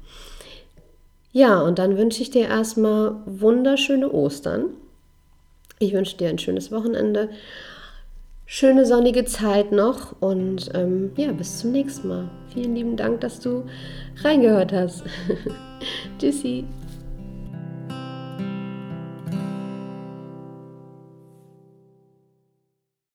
Ja, 1.32 1.60
und 1.60 1.78
dann 1.78 1.98
wünsche 1.98 2.22
ich 2.22 2.30
dir 2.30 2.46
erstmal 2.46 3.16
wunderschöne 3.26 4.10
Ostern. 4.10 4.66
Ich 5.78 5.92
wünsche 5.92 6.16
dir 6.16 6.28
ein 6.28 6.38
schönes 6.38 6.72
Wochenende, 6.72 7.28
schöne 8.46 8.86
sonnige 8.86 9.24
Zeit 9.24 9.72
noch 9.72 10.20
und 10.20 10.70
ähm, 10.74 11.12
ja, 11.16 11.32
bis 11.32 11.58
zum 11.58 11.72
nächsten 11.72 12.08
Mal. 12.08 12.30
Vielen 12.52 12.74
lieben 12.74 12.96
Dank, 12.96 13.20
dass 13.20 13.40
du 13.40 13.64
reingehört 14.22 14.72
hast. 14.72 15.04
Tschüssi. 16.18 16.64